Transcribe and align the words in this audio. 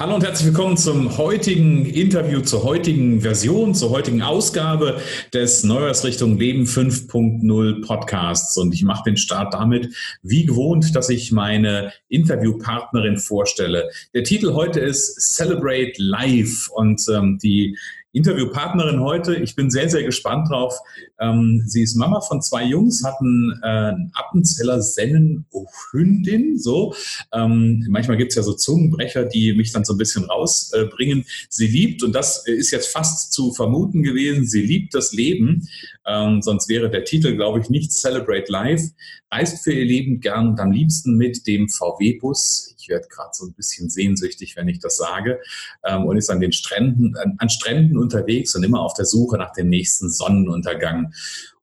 Hallo 0.00 0.14
und 0.14 0.22
herzlich 0.22 0.46
willkommen 0.46 0.76
zum 0.76 1.18
heutigen 1.18 1.84
Interview, 1.84 2.40
zur 2.40 2.62
heutigen 2.62 3.20
Version, 3.20 3.74
zur 3.74 3.90
heutigen 3.90 4.22
Ausgabe 4.22 5.00
des 5.34 5.64
Neujahrsrichtung 5.64 6.38
Leben 6.38 6.66
5.0 6.66 7.84
Podcasts. 7.84 8.56
Und 8.56 8.72
ich 8.72 8.84
mache 8.84 9.02
den 9.10 9.16
Start 9.16 9.54
damit, 9.54 9.92
wie 10.22 10.46
gewohnt, 10.46 10.94
dass 10.94 11.08
ich 11.08 11.32
meine 11.32 11.92
Interviewpartnerin 12.06 13.16
vorstelle. 13.16 13.90
Der 14.14 14.22
Titel 14.22 14.54
heute 14.54 14.78
ist 14.78 15.34
Celebrate 15.34 15.94
Life 15.96 16.70
und 16.72 17.04
ähm, 17.12 17.40
die 17.42 17.76
Interviewpartnerin 18.12 19.00
heute. 19.00 19.34
Ich 19.34 19.56
bin 19.56 19.68
sehr, 19.68 19.90
sehr 19.90 20.04
gespannt 20.04 20.48
drauf. 20.48 20.78
Ähm, 21.20 21.62
sie 21.66 21.82
ist 21.82 21.96
Mama 21.96 22.20
von 22.20 22.42
zwei 22.42 22.64
Jungs, 22.64 23.04
hat 23.04 23.20
einen 23.20 23.60
äh, 23.62 23.94
Appenzeller 24.12 24.80
Sennenhündin. 24.82 26.58
So. 26.58 26.94
Ähm, 27.32 27.86
manchmal 27.88 28.16
gibt 28.16 28.32
es 28.32 28.36
ja 28.36 28.42
so 28.42 28.54
Zungenbrecher, 28.54 29.24
die 29.24 29.52
mich 29.54 29.72
dann 29.72 29.84
so 29.84 29.94
ein 29.94 29.98
bisschen 29.98 30.24
rausbringen. 30.24 31.20
Äh, 31.20 31.46
sie 31.48 31.66
liebt, 31.66 32.02
und 32.02 32.12
das 32.12 32.46
ist 32.46 32.70
jetzt 32.70 32.92
fast 32.92 33.32
zu 33.32 33.52
vermuten 33.52 34.02
gewesen, 34.02 34.46
sie 34.46 34.62
liebt 34.62 34.94
das 34.94 35.12
Leben. 35.12 35.68
Ähm, 36.06 36.42
sonst 36.42 36.68
wäre 36.68 36.90
der 36.90 37.04
Titel, 37.04 37.34
glaube 37.34 37.60
ich, 37.60 37.70
nicht 37.70 37.92
Celebrate 37.92 38.50
Life. 38.50 38.90
Reist 39.30 39.62
für 39.62 39.72
ihr 39.72 39.84
Leben 39.84 40.20
gern 40.20 40.48
und 40.48 40.60
am 40.60 40.72
liebsten 40.72 41.16
mit 41.16 41.46
dem 41.46 41.68
VW-Bus 41.68 42.76
ich 42.88 42.94
werde 42.94 43.08
gerade 43.08 43.30
so 43.32 43.46
ein 43.46 43.52
bisschen 43.52 43.90
sehnsüchtig, 43.90 44.56
wenn 44.56 44.68
ich 44.68 44.78
das 44.78 44.96
sage, 44.96 45.40
ähm, 45.84 46.04
und 46.04 46.16
ist 46.16 46.30
an 46.30 46.40
den 46.40 46.52
Stränden, 46.52 47.16
an, 47.16 47.34
an 47.38 47.50
Stränden 47.50 47.98
unterwegs 47.98 48.54
und 48.54 48.62
immer 48.62 48.80
auf 48.80 48.94
der 48.94 49.04
Suche 49.04 49.36
nach 49.36 49.52
dem 49.52 49.68
nächsten 49.68 50.10
Sonnenuntergang. 50.10 51.07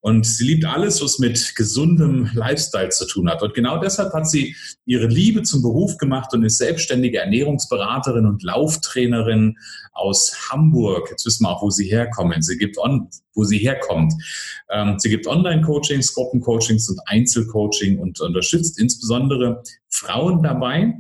Und 0.01 0.23
sie 0.27 0.43
liebt 0.43 0.65
alles, 0.65 1.01
was 1.01 1.17
mit 1.17 1.55
gesundem 1.55 2.29
Lifestyle 2.35 2.89
zu 2.89 3.07
tun 3.07 3.27
hat. 3.27 3.41
Und 3.41 3.55
genau 3.55 3.79
deshalb 3.79 4.13
hat 4.13 4.29
sie 4.29 4.55
ihre 4.85 5.07
Liebe 5.07 5.41
zum 5.41 5.63
Beruf 5.63 5.97
gemacht 5.97 6.31
und 6.33 6.43
ist 6.43 6.59
selbstständige 6.59 7.17
Ernährungsberaterin 7.17 8.27
und 8.27 8.43
Lauftrainerin 8.43 9.57
aus 9.93 10.51
Hamburg. 10.51 11.07
Jetzt 11.09 11.25
wissen 11.25 11.45
wir 11.45 11.49
auch, 11.49 11.63
wo 11.63 11.71
sie 11.71 11.89
herkommen. 11.89 12.43
Sie 12.43 12.57
gibt 12.57 12.77
on, 12.77 13.09
wo 13.33 13.45
sie 13.45 13.57
herkommt. 13.57 14.13
Ähm, 14.69 14.99
sie 14.99 15.09
gibt 15.09 15.25
Online-Coachings, 15.25 16.13
Gruppencoachings 16.13 16.87
und 16.87 16.99
Einzelcoaching 17.07 17.97
und 17.97 18.19
unterstützt 18.21 18.79
insbesondere 18.79 19.63
Frauen 19.89 20.43
dabei, 20.43 20.93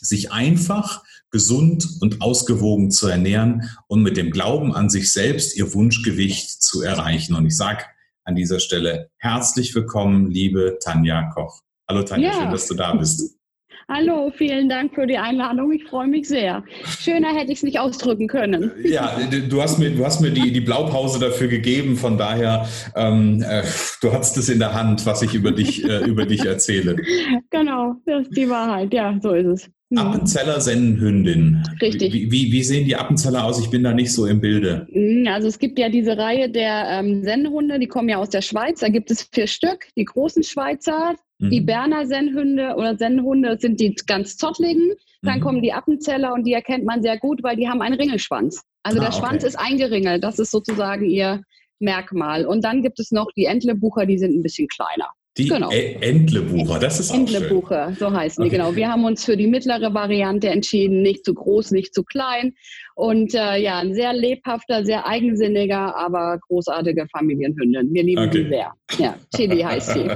sich 0.00 0.32
einfach, 0.32 1.02
gesund 1.30 1.86
und 2.00 2.20
ausgewogen 2.20 2.90
zu 2.90 3.06
ernähren 3.06 3.70
und 3.86 4.02
mit 4.02 4.16
dem 4.16 4.30
Glauben 4.30 4.74
an 4.74 4.90
sich 4.90 5.12
selbst 5.12 5.56
ihr 5.56 5.72
Wunschgewicht 5.74 6.62
zu 6.62 6.82
erreichen. 6.82 7.34
Und 7.34 7.46
ich 7.46 7.56
sage 7.56 7.84
an 8.24 8.34
dieser 8.34 8.60
Stelle 8.60 9.10
herzlich 9.18 9.74
willkommen, 9.74 10.30
liebe 10.30 10.78
Tanja 10.82 11.30
Koch. 11.34 11.60
Hallo 11.88 12.02
Tanja, 12.02 12.30
ja. 12.30 12.34
schön, 12.34 12.50
dass 12.50 12.66
du 12.66 12.74
da 12.74 12.94
bist. 12.94 13.36
Hallo, 13.92 14.30
vielen 14.36 14.68
Dank 14.68 14.94
für 14.94 15.04
die 15.04 15.18
Einladung. 15.18 15.72
Ich 15.72 15.82
freue 15.82 16.06
mich 16.06 16.28
sehr. 16.28 16.62
Schöner 17.00 17.34
hätte 17.34 17.50
ich 17.50 17.58
es 17.58 17.62
nicht 17.64 17.80
ausdrücken 17.80 18.28
können. 18.28 18.70
Ja, 18.84 19.18
du 19.48 19.60
hast 19.60 19.80
mir, 19.80 19.90
du 19.90 20.04
hast 20.04 20.20
mir 20.20 20.30
die, 20.30 20.52
die 20.52 20.60
Blaupause 20.60 21.18
dafür 21.18 21.48
gegeben. 21.48 21.96
Von 21.96 22.16
daher, 22.16 22.68
ähm, 22.94 23.42
äh, 23.44 23.64
du 24.00 24.12
hast 24.12 24.36
es 24.36 24.48
in 24.48 24.60
der 24.60 24.74
Hand, 24.74 25.06
was 25.06 25.22
ich 25.22 25.34
über 25.34 25.50
dich, 25.50 25.82
äh, 25.82 26.04
über 26.04 26.24
dich 26.24 26.44
erzähle. 26.44 26.96
Genau, 27.50 27.96
das 28.06 28.28
ist 28.28 28.36
die 28.36 28.48
Wahrheit. 28.48 28.94
Ja, 28.94 29.18
so 29.20 29.32
ist 29.32 29.46
es. 29.46 29.70
Mhm. 29.90 29.98
Appenzeller 29.98 30.60
Sennenhündin. 30.60 31.64
Richtig. 31.82 32.12
Wie, 32.12 32.30
wie, 32.30 32.52
wie, 32.52 32.62
sehen 32.62 32.84
die 32.84 32.94
Appenzeller 32.94 33.44
aus? 33.44 33.58
Ich 33.60 33.70
bin 33.70 33.82
da 33.82 33.92
nicht 33.92 34.12
so 34.12 34.24
im 34.24 34.40
Bilde. 34.40 34.86
Mhm, 34.92 35.26
also 35.26 35.48
es 35.48 35.58
gibt 35.58 35.80
ja 35.80 35.88
diese 35.88 36.16
Reihe 36.16 36.48
der 36.48 36.86
ähm, 36.90 37.24
Sennenhunde, 37.24 37.80
die 37.80 37.88
kommen 37.88 38.08
ja 38.08 38.18
aus 38.18 38.30
der 38.30 38.40
Schweiz. 38.42 38.80
Da 38.80 38.88
gibt 38.88 39.10
es 39.10 39.28
vier 39.32 39.48
Stück. 39.48 39.88
Die 39.96 40.04
großen 40.04 40.44
Schweizer, 40.44 41.16
mhm. 41.40 41.50
die 41.50 41.60
Berner 41.60 42.06
Sennhunde 42.06 42.74
oder 42.76 42.96
Sennhunde 42.96 43.58
sind 43.60 43.80
die 43.80 43.96
ganz 44.06 44.36
zottligen. 44.36 44.92
Dann 45.22 45.38
mhm. 45.38 45.42
kommen 45.42 45.62
die 45.62 45.72
Appenzeller 45.72 46.32
und 46.34 46.44
die 46.44 46.52
erkennt 46.52 46.84
man 46.84 47.02
sehr 47.02 47.18
gut, 47.18 47.42
weil 47.42 47.56
die 47.56 47.68
haben 47.68 47.82
einen 47.82 47.96
Ringelschwanz. 47.96 48.62
Also 48.84 49.00
ah, 49.00 49.06
der 49.06 49.12
Schwanz 49.12 49.42
okay. 49.42 49.48
ist 49.48 49.56
eingeringelt. 49.56 50.22
Das 50.22 50.38
ist 50.38 50.52
sozusagen 50.52 51.04
ihr 51.04 51.42
Merkmal. 51.80 52.46
Und 52.46 52.64
dann 52.64 52.82
gibt 52.82 53.00
es 53.00 53.10
noch 53.10 53.32
die 53.36 53.46
Entlebucher, 53.46 54.06
die 54.06 54.18
sind 54.18 54.36
ein 54.36 54.42
bisschen 54.42 54.68
kleiner. 54.68 55.08
Die 55.38 55.46
genau. 55.46 55.70
Entlebucher, 55.70 56.80
das 56.80 56.98
ist 56.98 57.12
auch 57.12 57.14
schön. 57.16 57.96
so 57.98 58.10
heißen 58.10 58.42
okay. 58.42 58.50
die, 58.50 58.56
genau. 58.56 58.74
Wir 58.74 58.88
haben 58.88 59.04
uns 59.04 59.24
für 59.24 59.36
die 59.36 59.46
mittlere 59.46 59.94
Variante 59.94 60.48
entschieden, 60.48 61.02
nicht 61.02 61.24
zu 61.24 61.34
groß, 61.34 61.70
nicht 61.70 61.94
zu 61.94 62.02
klein. 62.02 62.54
Und 62.94 63.34
äh, 63.34 63.56
ja, 63.56 63.78
ein 63.78 63.94
sehr 63.94 64.12
lebhafter, 64.12 64.84
sehr 64.84 65.06
eigensinniger, 65.06 65.96
aber 65.96 66.38
großartiger 66.48 67.06
Familienhündin. 67.08 67.92
Wir 67.92 68.02
lieben 68.02 68.28
okay. 68.28 68.42
sie 68.42 68.48
sehr. 68.48 68.72
Ja, 68.98 69.14
Chili 69.34 69.60
heißt 69.62 69.94
sie. 69.94 70.08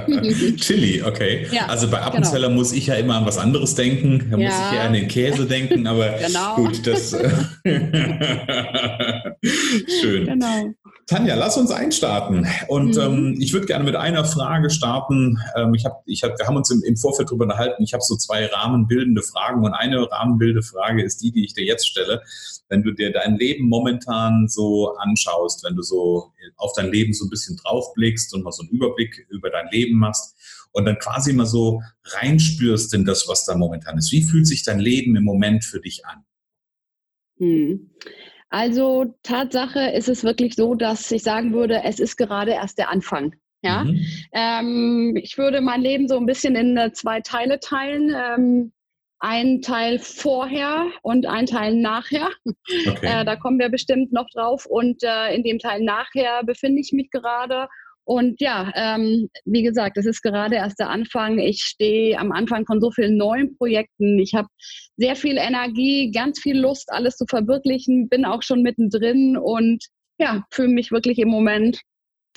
Chili, 0.57 1.01
okay. 1.03 1.47
Ja, 1.51 1.65
also 1.67 1.89
bei 1.89 2.01
Appenzeller 2.01 2.47
genau. 2.47 2.59
muss 2.59 2.73
ich 2.73 2.87
ja 2.87 2.95
immer 2.95 3.15
an 3.15 3.25
was 3.25 3.37
anderes 3.37 3.75
denken. 3.75 4.27
Da 4.31 4.37
ja. 4.37 4.47
muss 4.47 4.55
ich 4.55 4.77
ja 4.77 4.85
an 4.85 4.93
den 4.93 5.07
Käse 5.07 5.45
denken, 5.45 5.87
aber 5.87 6.09
genau. 6.25 6.55
gut, 6.55 6.85
das. 6.85 7.11
Schön. 10.01 10.25
Genau. 10.25 10.73
Tanja, 11.07 11.35
lass 11.35 11.55
uns 11.55 11.69
einstarten. 11.69 12.47
Und 12.67 12.95
mhm. 12.95 13.01
ähm, 13.01 13.37
ich 13.39 13.53
würde 13.53 13.67
gerne 13.67 13.83
mit 13.83 13.95
einer 13.95 14.25
Frage 14.25 14.71
starten. 14.71 15.39
Ähm, 15.55 15.75
ich 15.75 15.85
hab, 15.85 16.01
ich 16.07 16.23
hab, 16.23 16.37
wir 16.39 16.47
haben 16.47 16.55
uns 16.57 16.71
im, 16.71 16.81
im 16.83 16.97
Vorfeld 16.97 17.29
darüber 17.29 17.43
unterhalten. 17.43 17.83
Ich 17.83 17.93
habe 17.93 18.01
so 18.01 18.15
zwei 18.15 18.47
rahmenbildende 18.47 19.21
Fragen 19.21 19.63
und 19.63 19.73
eine 19.73 20.09
rahmenbildende 20.11 20.63
Frage 20.63 21.03
ist 21.03 21.21
die, 21.21 21.31
die 21.31 21.45
ich 21.45 21.53
dir 21.53 21.63
jetzt 21.63 21.87
stelle. 21.87 22.23
Wenn 22.69 22.83
du 22.83 22.91
dir 22.91 23.11
dein 23.11 23.37
Leben 23.37 23.67
momentan 23.67 24.47
so 24.47 24.95
anschaust, 24.97 25.63
wenn 25.63 25.75
du 25.75 25.81
so 25.81 26.31
auf 26.57 26.73
dein 26.75 26.91
Leben 26.91 27.13
so 27.13 27.25
ein 27.25 27.29
bisschen 27.29 27.57
draufblickst 27.57 28.33
und 28.33 28.43
mal 28.43 28.51
so 28.51 28.63
einen 28.63 28.71
Überblick 28.71 29.27
über 29.29 29.49
dein 29.49 29.67
Leben 29.71 29.99
machst 29.99 30.35
und 30.71 30.85
dann 30.85 30.97
quasi 30.99 31.33
mal 31.33 31.45
so 31.45 31.81
reinspürst 32.03 32.93
in 32.93 33.05
das, 33.05 33.27
was 33.27 33.45
da 33.45 33.55
momentan 33.55 33.97
ist. 33.97 34.11
Wie 34.11 34.23
fühlt 34.23 34.47
sich 34.47 34.63
dein 34.63 34.79
Leben 34.79 35.15
im 35.15 35.23
Moment 35.23 35.63
für 35.63 35.79
dich 35.79 36.05
an? 36.05 36.25
Hm. 37.37 37.91
Also 38.49 39.15
Tatsache 39.23 39.91
ist 39.91 40.07
es 40.07 40.23
wirklich 40.23 40.55
so, 40.55 40.75
dass 40.75 41.11
ich 41.11 41.23
sagen 41.23 41.53
würde, 41.53 41.83
es 41.83 41.99
ist 41.99 42.17
gerade 42.17 42.51
erst 42.51 42.77
der 42.77 42.89
Anfang. 42.89 43.35
Ja? 43.61 43.83
Mhm. 43.83 44.05
Ähm, 44.31 45.19
ich 45.21 45.37
würde 45.37 45.59
mein 45.61 45.81
Leben 45.81 46.07
so 46.07 46.17
ein 46.17 46.25
bisschen 46.25 46.55
in 46.55 46.77
äh, 46.77 46.91
zwei 46.93 47.21
Teile 47.21 47.59
teilen. 47.59 48.15
Ähm, 48.15 48.71
ein 49.25 49.63
Teil 49.63 49.97
vorher 49.97 50.85
und 51.01 51.25
ein 51.25 51.47
Teil 51.47 51.75
nachher. 51.75 52.29
Okay. 52.87 53.21
Äh, 53.21 53.25
da 53.25 53.35
kommen 53.35 53.57
wir 53.57 53.69
bestimmt 53.69 54.13
noch 54.13 54.27
drauf. 54.31 54.67
Und 54.67 55.01
äh, 55.03 55.33
in 55.33 55.43
dem 55.43 55.57
Teil 55.57 55.81
nachher 55.81 56.43
befinde 56.43 56.79
ich 56.79 56.91
mich 56.93 57.09
gerade. 57.09 57.67
Und 58.03 58.39
ja, 58.39 58.71
ähm, 58.75 59.29
wie 59.45 59.63
gesagt, 59.63 59.97
es 59.97 60.05
ist 60.05 60.21
gerade 60.21 60.55
erst 60.55 60.77
der 60.77 60.89
Anfang. 60.89 61.39
Ich 61.39 61.63
stehe 61.63 62.19
am 62.19 62.31
Anfang 62.31 62.67
von 62.67 62.79
so 62.79 62.91
vielen 62.91 63.17
neuen 63.17 63.57
Projekten. 63.57 64.19
Ich 64.19 64.35
habe 64.35 64.47
sehr 64.95 65.15
viel 65.15 65.37
Energie, 65.37 66.11
ganz 66.11 66.39
viel 66.39 66.59
Lust, 66.59 66.91
alles 66.91 67.17
zu 67.17 67.25
verwirklichen, 67.27 68.07
bin 68.07 68.25
auch 68.25 68.43
schon 68.43 68.61
mittendrin 68.61 69.37
und 69.37 69.83
ja, 70.19 70.45
fühle 70.51 70.69
mich 70.69 70.91
wirklich 70.91 71.17
im 71.17 71.29
Moment 71.29 71.81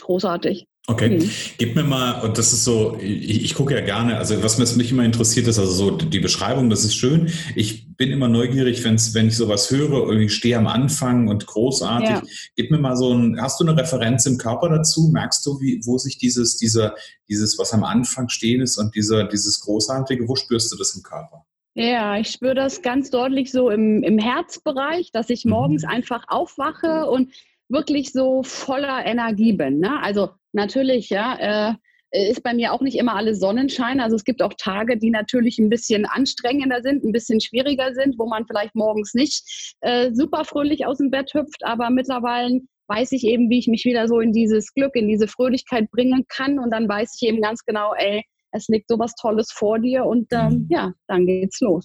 großartig. 0.01 0.67
Okay, 0.91 1.19
mhm. 1.19 1.31
gib 1.59 1.77
mir 1.77 1.85
mal, 1.85 2.23
und 2.23 2.39
das 2.39 2.55
ist 2.55 2.65
so, 2.65 2.97
ich, 2.99 3.45
ich 3.45 3.55
gucke 3.55 3.75
ja 3.75 3.83
gerne, 3.83 4.17
also 4.17 4.43
was 4.43 4.75
mich 4.75 4.91
immer 4.91 5.05
interessiert 5.05 5.47
ist, 5.47 5.59
also 5.59 5.71
so 5.71 5.91
die 5.91 6.19
Beschreibung, 6.19 6.71
das 6.71 6.83
ist 6.83 6.95
schön. 6.95 7.31
Ich 7.55 7.95
bin 7.95 8.11
immer 8.11 8.27
neugierig, 8.27 8.83
wenn's, 8.85 9.13
wenn 9.13 9.29
ich 9.29 9.37
sowas 9.37 9.71
höre, 9.71 10.11
ich 10.19 10.33
stehe 10.33 10.57
am 10.57 10.67
Anfang 10.67 11.29
und 11.29 11.47
großartig. 11.47 12.09
Ja. 12.09 12.23
Gib 12.57 12.71
mir 12.71 12.79
mal 12.79 12.97
so 12.97 13.13
ein, 13.13 13.39
hast 13.39 13.61
du 13.61 13.67
eine 13.67 13.77
Referenz 13.77 14.25
im 14.25 14.39
Körper 14.39 14.71
dazu? 14.71 15.11
Merkst 15.13 15.45
du, 15.45 15.61
wie, 15.61 15.83
wo 15.85 15.99
sich 15.99 16.17
dieses, 16.17 16.57
dieser, 16.57 16.95
dieses, 17.29 17.59
was 17.59 17.75
am 17.75 17.85
Anfang 17.85 18.31
stehen 18.31 18.63
ist 18.63 18.79
und 18.79 18.95
dieser, 18.95 19.25
dieses 19.25 19.61
Großartige, 19.61 20.27
wo 20.27 20.37
spürst 20.37 20.73
du 20.73 20.77
das 20.79 20.95
im 20.97 21.03
Körper? 21.03 21.45
Ja, 21.75 22.17
ich 22.17 22.31
spüre 22.31 22.55
das 22.55 22.81
ganz 22.81 23.11
deutlich 23.11 23.53
so 23.53 23.69
im, 23.69 24.03
im 24.03 24.19
Herzbereich, 24.19 25.13
dass 25.13 25.29
ich 25.29 25.45
morgens 25.45 25.83
mhm. 25.83 25.91
einfach 25.91 26.25
aufwache 26.29 27.05
und 27.11 27.31
wirklich 27.69 28.13
so 28.13 28.43
voller 28.43 29.05
Energie 29.05 29.53
bin. 29.53 29.79
Ne? 29.81 30.01
Also 30.03 30.31
natürlich, 30.53 31.11
ja, 31.11 31.71
äh, 31.71 31.75
ist 32.11 32.43
bei 32.43 32.55
mir 32.55 32.73
auch 32.73 32.81
nicht 32.81 32.97
immer 32.97 33.17
alles 33.17 33.39
Sonnenschein. 33.39 34.01
Also 34.01 34.17
es 34.17 34.25
gibt 34.25 34.43
auch 34.43 34.55
Tage, 34.57 34.97
die 34.97 35.11
natürlich 35.11 35.59
ein 35.59 35.69
bisschen 35.69 36.07
anstrengender 36.07 36.81
sind, 36.83 37.05
ein 37.05 37.13
bisschen 37.13 37.41
schwieriger 37.41 37.93
sind, 37.95 38.19
wo 38.19 38.27
man 38.27 38.47
vielleicht 38.47 38.75
morgens 38.75 39.15
nicht 39.15 39.77
äh, 39.81 40.11
super 40.13 40.45
fröhlich 40.45 40.87
aus 40.87 40.99
dem 40.99 41.11
Bett 41.11 41.33
hüpft, 41.35 41.65
aber 41.65 41.91
mittlerweile 41.91 42.61
weiß 42.89 43.13
ich 43.13 43.25
eben, 43.25 43.51
wie 43.51 43.59
ich 43.59 43.69
mich 43.69 43.85
wieder 43.85 44.09
so 44.09 44.21
in 44.21 44.33
dieses 44.33 44.73
Glück, 44.73 44.97
in 44.97 45.09
diese 45.09 45.29
Fröhlichkeit 45.29 45.91
bringen 45.91 46.25
kann 46.29 46.59
und 46.59 46.71
dann 46.71 46.89
weiß 46.89 47.19
ich 47.21 47.29
eben 47.29 47.43
ganz 47.43 47.65
genau, 47.65 47.93
ey, 47.95 48.25
es 48.53 48.69
liegt 48.69 48.89
so 48.89 48.99
was 48.99 49.15
Tolles 49.15 49.51
vor 49.53 49.79
dir 49.79 50.05
und 50.05 50.29
ähm, 50.33 50.49
mhm. 50.49 50.67
ja, 50.71 50.93
dann 51.07 51.27
geht's 51.27 51.61
los. 51.61 51.85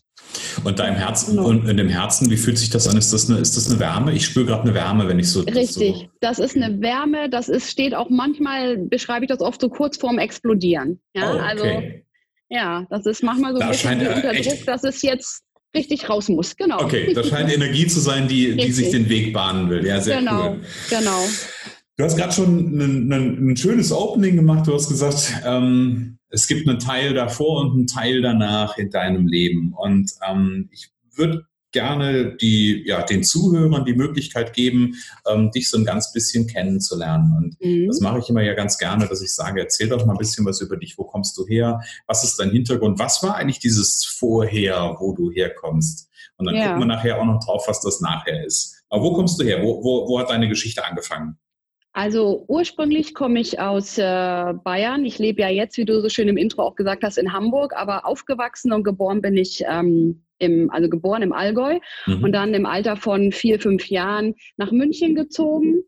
Und 0.64 0.80
da 0.80 0.88
im 0.88 0.96
Herzen 0.96 1.36
genau. 1.36 1.48
und 1.48 1.68
in 1.68 1.78
dem 1.78 1.90
Herzen, 1.90 2.30
wie 2.30 2.38
fühlt 2.38 2.58
sich 2.58 2.70
das 2.70 2.88
an? 2.88 2.98
Ist 2.98 3.12
das 3.12 3.30
eine, 3.30 3.40
ist 3.40 3.58
das 3.58 3.70
eine 3.70 3.80
Wärme? 3.80 4.14
Ich 4.14 4.26
spüre 4.26 4.46
gerade 4.46 4.64
eine 4.64 4.74
Wärme, 4.74 5.08
wenn 5.08 5.20
ich 5.20 5.30
so. 5.30 5.42
Richtig, 5.42 5.96
so 5.96 6.10
das 6.22 6.40
ist 6.40 6.56
eine 6.56 6.82
Wärme, 6.82 7.30
das 7.30 7.50
ist, 7.50 7.70
steht 7.70 7.94
auch 7.94 8.10
manchmal, 8.10 8.78
beschreibe 8.78 9.26
ich 9.26 9.30
das 9.30 9.42
oft 9.42 9.60
so 9.60 9.70
kurz 9.70 9.98
vorm 9.98 10.20
Explodieren. 10.20 11.02
Ja, 11.16 11.32
oh, 11.32 11.36
okay. 11.36 11.44
also 11.46 11.66
Ja, 12.50 12.86
das 12.90 13.06
ist 13.06 13.24
manchmal 13.24 13.54
so 13.54 13.60
ein 13.60 13.70
bisschen 13.70 14.00
scheint, 14.00 14.16
unter 14.16 14.34
Druck, 14.34 14.66
dass 14.66 14.84
es 14.84 15.02
jetzt 15.02 15.44
richtig 15.76 16.10
raus 16.10 16.30
muss. 16.30 16.56
Genau. 16.56 16.82
Okay, 16.82 17.14
das 17.14 17.28
scheint 17.28 17.52
Energie 17.52 17.88
zu 17.88 18.00
sein, 18.00 18.28
die, 18.28 18.56
die 18.56 18.72
sich 18.72 18.92
den 18.92 19.10
Weg 19.10 19.34
bahnen 19.34 19.70
will. 19.70 19.86
Ja, 19.86 20.00
sehr 20.00 20.20
genau, 20.20 20.52
cool. 20.52 20.62
Genau. 20.90 21.26
Du 21.98 22.04
hast 22.04 22.18
gerade 22.18 22.34
schon 22.34 22.78
ein, 22.78 23.12
ein, 23.12 23.52
ein, 23.52 23.58
schönes 23.58 23.92
Opening 23.92 24.36
gemacht. 24.36 24.66
Du 24.66 24.74
hast 24.74 24.90
gesagt, 24.90 25.34
ähm, 25.46 26.18
es 26.34 26.48
gibt 26.48 26.68
einen 26.68 26.80
Teil 26.80 27.14
davor 27.14 27.62
und 27.62 27.74
einen 27.74 27.88
Teil 27.88 28.22
danach 28.22 28.78
in 28.78 28.90
deinem 28.90 29.28
Leben. 29.28 29.74
Und 29.74 30.12
ähm, 30.28 30.68
ich 30.72 30.90
würde 31.16 31.46
gerne 31.72 32.36
die, 32.36 32.84
ja, 32.88 33.04
den 33.04 33.24
Zuhörern 33.24 33.86
die 33.86 33.94
Möglichkeit 33.94 34.54
geben, 34.54 34.96
ähm, 35.28 35.52
dich 35.52 35.70
so 35.70 35.78
ein 35.78 35.86
ganz 35.86 36.12
bisschen 36.12 36.48
kennenzulernen. 36.48 37.34
Und 37.38 37.58
mhm. 37.64 37.88
das 37.88 38.00
mache 38.00 38.18
ich 38.18 38.30
immer 38.30 38.42
ja 38.42 38.56
ganz 38.56 38.80
gerne, 38.80 39.08
dass 39.08 39.22
ich 39.22 39.34
sage, 39.34 39.62
erzähl 39.62 39.90
doch 39.90 40.06
mal 40.06 40.14
ein 40.14 40.18
bisschen 40.18 40.44
was 40.46 40.60
über 40.60 40.76
dich. 40.76 40.98
Wo 40.98 41.04
kommst 41.04 41.38
du 41.38 41.46
her? 41.46 41.82
Was 42.08 42.24
ist 42.24 42.40
dein 42.40 42.50
Hintergrund? 42.50 42.98
Was 42.98 43.22
war 43.22 43.36
eigentlich 43.36 43.60
dieses 43.60 44.04
Vorher, 44.04 44.96
wo 45.00 45.14
du 45.14 45.30
herkommst? 45.30 46.10
Und 46.38 46.48
dann 46.48 46.56
ja. 46.56 46.66
gucken 46.66 46.82
wir 46.82 46.96
nachher 46.96 47.22
auch 47.22 47.26
noch 47.26 47.44
drauf, 47.44 47.66
was 47.68 47.80
das 47.82 48.02
nachher 48.02 48.44
ist. 48.44 48.84
Aber 48.90 49.04
wo 49.04 49.14
kommst 49.14 49.40
du 49.40 49.44
her? 49.44 49.62
Wo, 49.62 49.84
wo, 49.84 50.08
wo 50.08 50.20
hat 50.20 50.32
deine 50.32 50.50
Geschichte 50.50 50.84
angefangen? 50.84 51.38
Also 51.94 52.44
ursprünglich 52.48 53.14
komme 53.14 53.40
ich 53.40 53.60
aus 53.60 54.00
äh, 54.00 54.54
Bayern. 54.64 55.06
Ich 55.06 55.20
lebe 55.20 55.42
ja 55.42 55.50
jetzt, 55.50 55.78
wie 55.78 55.86
du 55.86 56.02
so 56.02 56.10
schön 56.10 56.28
im 56.28 56.38
Intro 56.38 56.64
auch 56.64 56.76
gesagt 56.76 57.04
hast, 57.04 57.20
in 57.20 57.32
Hamburg, 57.32 57.74
aber 57.76 58.06
aufgewachsen 58.06 58.74
und 58.74 58.84
geboren 58.84 59.22
bin 59.22 59.38
ich 59.38 59.64
ähm, 59.68 60.24
im, 60.40 60.72
also 60.72 60.90
geboren 60.90 61.22
im 61.22 61.34
Allgäu 61.34 61.80
mhm. 62.08 62.24
und 62.24 62.32
dann 62.32 62.56
im 62.56 62.66
Alter 62.66 62.98
von 62.98 63.32
vier, 63.32 63.60
fünf 63.60 63.88
Jahren 63.90 64.34
nach 64.58 64.72
München 64.72 65.14
gezogen 65.14 65.84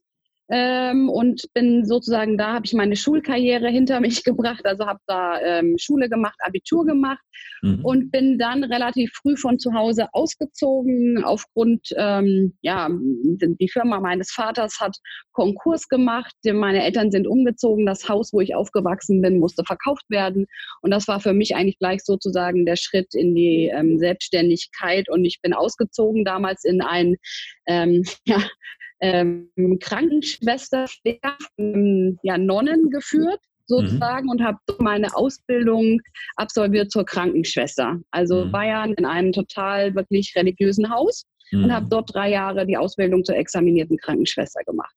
ähm, 0.50 1.10
und 1.10 1.52
bin 1.54 1.86
sozusagen, 1.86 2.38
da 2.38 2.54
habe 2.54 2.66
ich 2.66 2.74
meine 2.74 2.96
Schulkarriere 2.96 3.68
hinter 3.70 4.00
mich 4.00 4.24
gebracht, 4.24 4.66
also 4.66 4.86
habe 4.86 5.00
da 5.08 5.40
ähm, 5.42 5.76
Schule 5.78 6.10
gemacht, 6.10 6.36
Abitur 6.40 6.86
gemacht 6.86 7.24
mhm. 7.62 7.84
und 7.84 8.12
bin 8.12 8.38
dann 8.38 8.64
relativ 8.64 9.12
früh 9.14 9.36
von 9.36 9.58
zu 9.58 9.74
Hause 9.74 10.08
ausgezogen 10.14 11.24
aufgrund, 11.24 11.90
ähm, 11.98 12.54
ja, 12.62 12.90
die 12.92 13.70
Firma 13.70 14.00
meines 14.00 14.32
Vaters 14.32 14.80
hat 14.80 14.96
Konkurs 15.32 15.88
gemacht, 15.88 16.34
meine 16.46 16.84
Eltern 16.84 17.12
sind 17.12 17.28
umgezogen, 17.28 17.86
das 17.86 18.08
Haus, 18.08 18.32
wo 18.32 18.40
ich 18.40 18.56
aufgewachsen 18.56 19.22
bin, 19.22 19.40
musste 19.40 19.64
verkauft 19.66 20.06
werden 20.10 20.46
und 20.82 20.92
das 20.92 21.08
war 21.08 21.20
für 21.20 21.34
mich 21.34 21.56
eigentlich 21.56 21.80
gleich 21.80 22.02
sozusagen 22.04 22.66
der 22.66 22.76
Schritt 22.76 23.16
in 23.16 23.36
die 23.36 23.72
ähm, 23.74 23.98
Selbstständigkeit 23.98 25.10
und 25.10 25.26
ich 25.26 25.42
bin 25.42 25.54
ausgezogen 25.54 26.24
damals 26.24 26.64
in 26.64 26.82
ein, 26.82 27.16
ähm, 27.68 28.04
ja, 28.26 28.42
ähm, 29.06 29.80
Krankenschwester, 29.80 30.86
ähm, 31.58 32.18
ja, 32.24 32.38
Nonnen 32.38 32.90
geführt 32.90 33.40
sozusagen 33.68 34.26
mhm. 34.26 34.32
und 34.32 34.44
habe 34.44 34.58
meine 34.80 35.16
Ausbildung 35.16 36.00
absolviert 36.36 36.92
zur 36.92 37.06
Krankenschwester. 37.06 38.00
Also 38.12 38.46
mhm. 38.46 38.52
Bayern 38.52 38.94
in 38.94 39.06
einem 39.06 39.32
total 39.32 39.96
wirklich 39.96 40.34
religiösen 40.36 40.90
Haus 40.90 41.26
mhm. 41.52 41.66
und 41.66 41.74
habe 41.74 41.88
dort 41.90 42.14
drei 42.14 42.30
Jahre 42.32 42.66
die 42.66 42.78
Ausbildung 42.78 43.24
zur 43.24 43.36
examinierten 43.36 43.98
Krankenschwester 43.98 44.64
gemacht. 44.66 44.96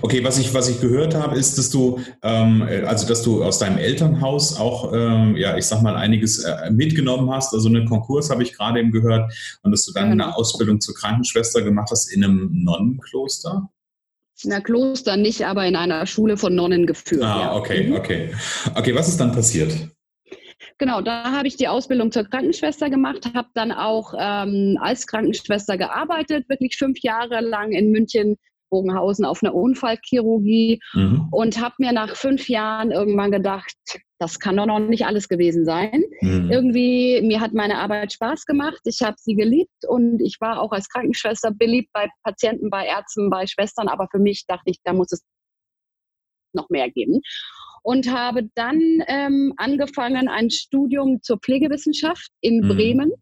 Okay, 0.00 0.24
was 0.24 0.38
ich, 0.38 0.54
was 0.54 0.68
ich 0.68 0.80
gehört 0.80 1.14
habe, 1.14 1.36
ist, 1.36 1.58
dass 1.58 1.70
du, 1.70 2.00
ähm, 2.22 2.66
also 2.86 3.06
dass 3.06 3.22
du 3.22 3.44
aus 3.44 3.58
deinem 3.58 3.76
Elternhaus 3.76 4.58
auch, 4.58 4.92
ähm, 4.94 5.36
ja, 5.36 5.56
ich 5.56 5.66
sag 5.66 5.82
mal, 5.82 5.96
einiges 5.96 6.44
äh, 6.44 6.70
mitgenommen 6.70 7.30
hast. 7.30 7.52
Also 7.52 7.68
einen 7.68 7.86
Konkurs 7.86 8.30
habe 8.30 8.42
ich 8.42 8.54
gerade 8.54 8.80
eben 8.80 8.90
gehört 8.90 9.32
und 9.62 9.72
dass 9.72 9.84
du 9.84 9.92
dann 9.92 10.10
genau. 10.10 10.24
eine 10.24 10.36
Ausbildung 10.36 10.80
zur 10.80 10.94
Krankenschwester 10.94 11.62
gemacht 11.62 11.88
hast 11.90 12.06
in 12.06 12.24
einem 12.24 12.50
Nonnenkloster. 12.64 13.68
In 14.42 14.52
einer 14.52 14.62
Kloster 14.62 15.16
nicht, 15.16 15.46
aber 15.46 15.66
in 15.66 15.76
einer 15.76 16.06
Schule 16.06 16.36
von 16.36 16.54
Nonnen 16.54 16.86
geführt. 16.86 17.22
Ah, 17.22 17.40
ja. 17.40 17.54
okay, 17.54 17.88
mhm. 17.88 17.96
okay. 17.96 18.30
Okay, 18.74 18.94
was 18.94 19.08
ist 19.08 19.20
dann 19.20 19.32
passiert? 19.32 19.72
Genau, 20.78 21.00
da 21.00 21.32
habe 21.32 21.48
ich 21.48 21.56
die 21.56 21.68
Ausbildung 21.68 22.12
zur 22.12 22.24
Krankenschwester 22.24 22.90
gemacht, 22.90 23.30
habe 23.34 23.48
dann 23.54 23.72
auch 23.72 24.12
ähm, 24.18 24.78
als 24.80 25.06
Krankenschwester 25.06 25.78
gearbeitet, 25.78 26.48
wirklich 26.50 26.76
fünf 26.76 26.98
Jahre 27.00 27.40
lang 27.40 27.72
in 27.72 27.90
München 27.90 28.36
Bogenhausen 28.70 29.24
auf 29.24 29.42
einer 29.42 29.54
Unfallchirurgie 29.54 30.80
mhm. 30.94 31.28
und 31.30 31.60
habe 31.60 31.74
mir 31.78 31.92
nach 31.92 32.16
fünf 32.16 32.48
Jahren 32.48 32.90
irgendwann 32.90 33.30
gedacht, 33.30 33.74
das 34.18 34.38
kann 34.38 34.56
doch 34.56 34.66
noch 34.66 34.78
nicht 34.78 35.06
alles 35.06 35.28
gewesen 35.28 35.64
sein. 35.64 36.02
Mhm. 36.20 36.50
Irgendwie, 36.50 37.20
mir 37.22 37.40
hat 37.40 37.52
meine 37.52 37.78
Arbeit 37.78 38.12
Spaß 38.12 38.46
gemacht, 38.46 38.80
ich 38.84 39.02
habe 39.02 39.16
sie 39.18 39.34
geliebt 39.34 39.86
und 39.86 40.20
ich 40.20 40.36
war 40.40 40.60
auch 40.60 40.72
als 40.72 40.88
Krankenschwester 40.88 41.50
beliebt 41.52 41.90
bei 41.92 42.08
Patienten, 42.22 42.70
bei 42.70 42.86
Ärzten, 42.86 43.30
bei 43.30 43.46
Schwestern, 43.46 43.88
aber 43.88 44.08
für 44.10 44.18
mich 44.18 44.44
dachte 44.46 44.70
ich, 44.70 44.78
da 44.84 44.92
muss 44.92 45.12
es 45.12 45.22
noch 46.52 46.68
mehr 46.70 46.90
geben. 46.90 47.20
Und 47.82 48.10
habe 48.10 48.48
dann 48.56 48.80
ähm, 49.06 49.54
angefangen, 49.58 50.28
ein 50.28 50.50
Studium 50.50 51.22
zur 51.22 51.38
Pflegewissenschaft 51.38 52.30
in 52.40 52.62
mhm. 52.62 52.68
Bremen 52.68 53.12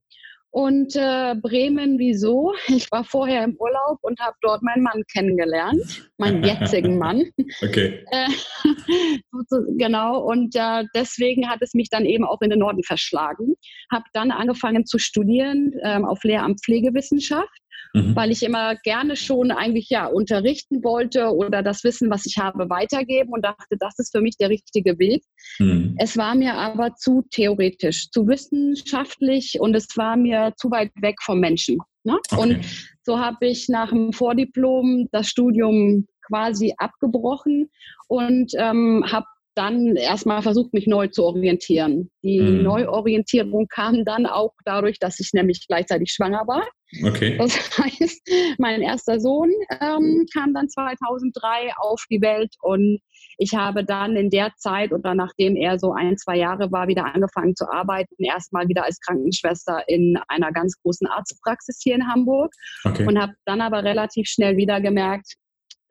und 0.54 0.94
äh, 0.94 1.34
Bremen, 1.34 1.98
wieso? 1.98 2.54
Ich 2.68 2.88
war 2.92 3.02
vorher 3.02 3.42
im 3.42 3.56
Urlaub 3.58 3.98
und 4.02 4.20
habe 4.20 4.36
dort 4.40 4.62
meinen 4.62 4.84
Mann 4.84 5.02
kennengelernt, 5.12 6.08
meinen 6.16 6.44
jetzigen 6.44 6.96
Mann. 6.96 7.24
Okay. 7.62 8.04
Äh, 8.10 8.28
genau, 9.78 10.20
und 10.20 10.54
äh, 10.54 10.84
deswegen 10.94 11.48
hat 11.48 11.60
es 11.60 11.74
mich 11.74 11.88
dann 11.88 12.04
eben 12.04 12.24
auch 12.24 12.40
in 12.40 12.50
den 12.50 12.58
Norden 12.60 12.82
verschlagen. 12.84 13.54
Habe 13.92 14.04
dann 14.12 14.30
angefangen 14.30 14.86
zu 14.86 14.98
studieren 14.98 15.72
ähm, 15.82 16.04
auf 16.04 16.22
Lehramt 16.24 16.60
Pflegewissenschaft 16.64 17.48
mhm. 17.94 18.14
weil 18.14 18.30
ich 18.30 18.42
immer 18.42 18.74
gerne 18.76 19.16
schon 19.16 19.50
eigentlich 19.50 19.88
ja 19.88 20.06
unterrichten 20.06 20.84
wollte 20.84 21.34
oder 21.34 21.62
das 21.62 21.84
Wissen, 21.84 22.10
was 22.10 22.26
ich 22.26 22.36
habe, 22.38 22.68
weitergeben 22.68 23.32
und 23.32 23.44
dachte, 23.44 23.76
das 23.78 23.98
ist 23.98 24.12
für 24.12 24.20
mich 24.20 24.36
der 24.36 24.50
richtige 24.50 24.98
Weg. 24.98 25.22
Mhm. 25.58 25.94
Es 25.98 26.16
war 26.16 26.34
mir 26.34 26.54
aber 26.54 26.94
zu 26.96 27.22
theoretisch, 27.30 28.10
zu 28.10 28.26
wissenschaftlich 28.26 29.58
und 29.60 29.74
es 29.74 29.88
war 29.96 30.16
mir 30.16 30.52
zu 30.56 30.70
weit 30.70 30.90
weg 31.00 31.16
vom 31.22 31.40
Menschen. 31.40 31.78
Ne? 32.02 32.18
Okay. 32.30 32.40
Und 32.40 32.64
so 33.02 33.18
habe 33.18 33.46
ich 33.46 33.68
nach 33.68 33.90
dem 33.90 34.12
Vordiplom 34.12 35.08
das 35.12 35.28
Studium 35.28 36.06
quasi 36.26 36.74
abgebrochen 36.76 37.70
und 38.08 38.52
ähm, 38.58 39.04
habe 39.10 39.26
dann 39.54 39.96
erstmal 39.96 40.42
versucht, 40.42 40.72
mich 40.74 40.86
neu 40.86 41.08
zu 41.08 41.24
orientieren. 41.24 42.10
Die 42.22 42.40
mhm. 42.40 42.62
Neuorientierung 42.62 43.66
kam 43.68 44.04
dann 44.04 44.26
auch 44.26 44.52
dadurch, 44.64 44.98
dass 44.98 45.20
ich 45.20 45.30
nämlich 45.32 45.66
gleichzeitig 45.68 46.10
schwanger 46.12 46.42
war. 46.46 46.66
Okay. 47.02 47.36
Das 47.38 47.78
heißt, 47.78 48.30
mein 48.58 48.80
erster 48.80 49.20
Sohn 49.20 49.50
ähm, 49.80 50.26
kam 50.32 50.54
dann 50.54 50.68
2003 50.68 51.72
auf 51.76 52.04
die 52.10 52.20
Welt 52.20 52.54
und 52.60 53.00
ich 53.38 53.54
habe 53.54 53.84
dann 53.84 54.16
in 54.16 54.30
der 54.30 54.52
Zeit 54.56 54.92
oder 54.92 55.14
nachdem 55.14 55.56
er 55.56 55.78
so 55.78 55.92
ein, 55.92 56.16
zwei 56.16 56.36
Jahre 56.36 56.70
war, 56.70 56.88
wieder 56.88 57.04
angefangen 57.06 57.56
zu 57.56 57.68
arbeiten. 57.68 58.14
Erstmal 58.18 58.68
wieder 58.68 58.84
als 58.84 59.00
Krankenschwester 59.00 59.82
in 59.88 60.18
einer 60.28 60.52
ganz 60.52 60.80
großen 60.82 61.06
Arztpraxis 61.06 61.80
hier 61.82 61.96
in 61.96 62.08
Hamburg 62.08 62.52
okay. 62.84 63.06
und 63.06 63.20
habe 63.20 63.32
dann 63.44 63.60
aber 63.60 63.82
relativ 63.82 64.28
schnell 64.28 64.56
wieder 64.56 64.80
gemerkt, 64.80 65.34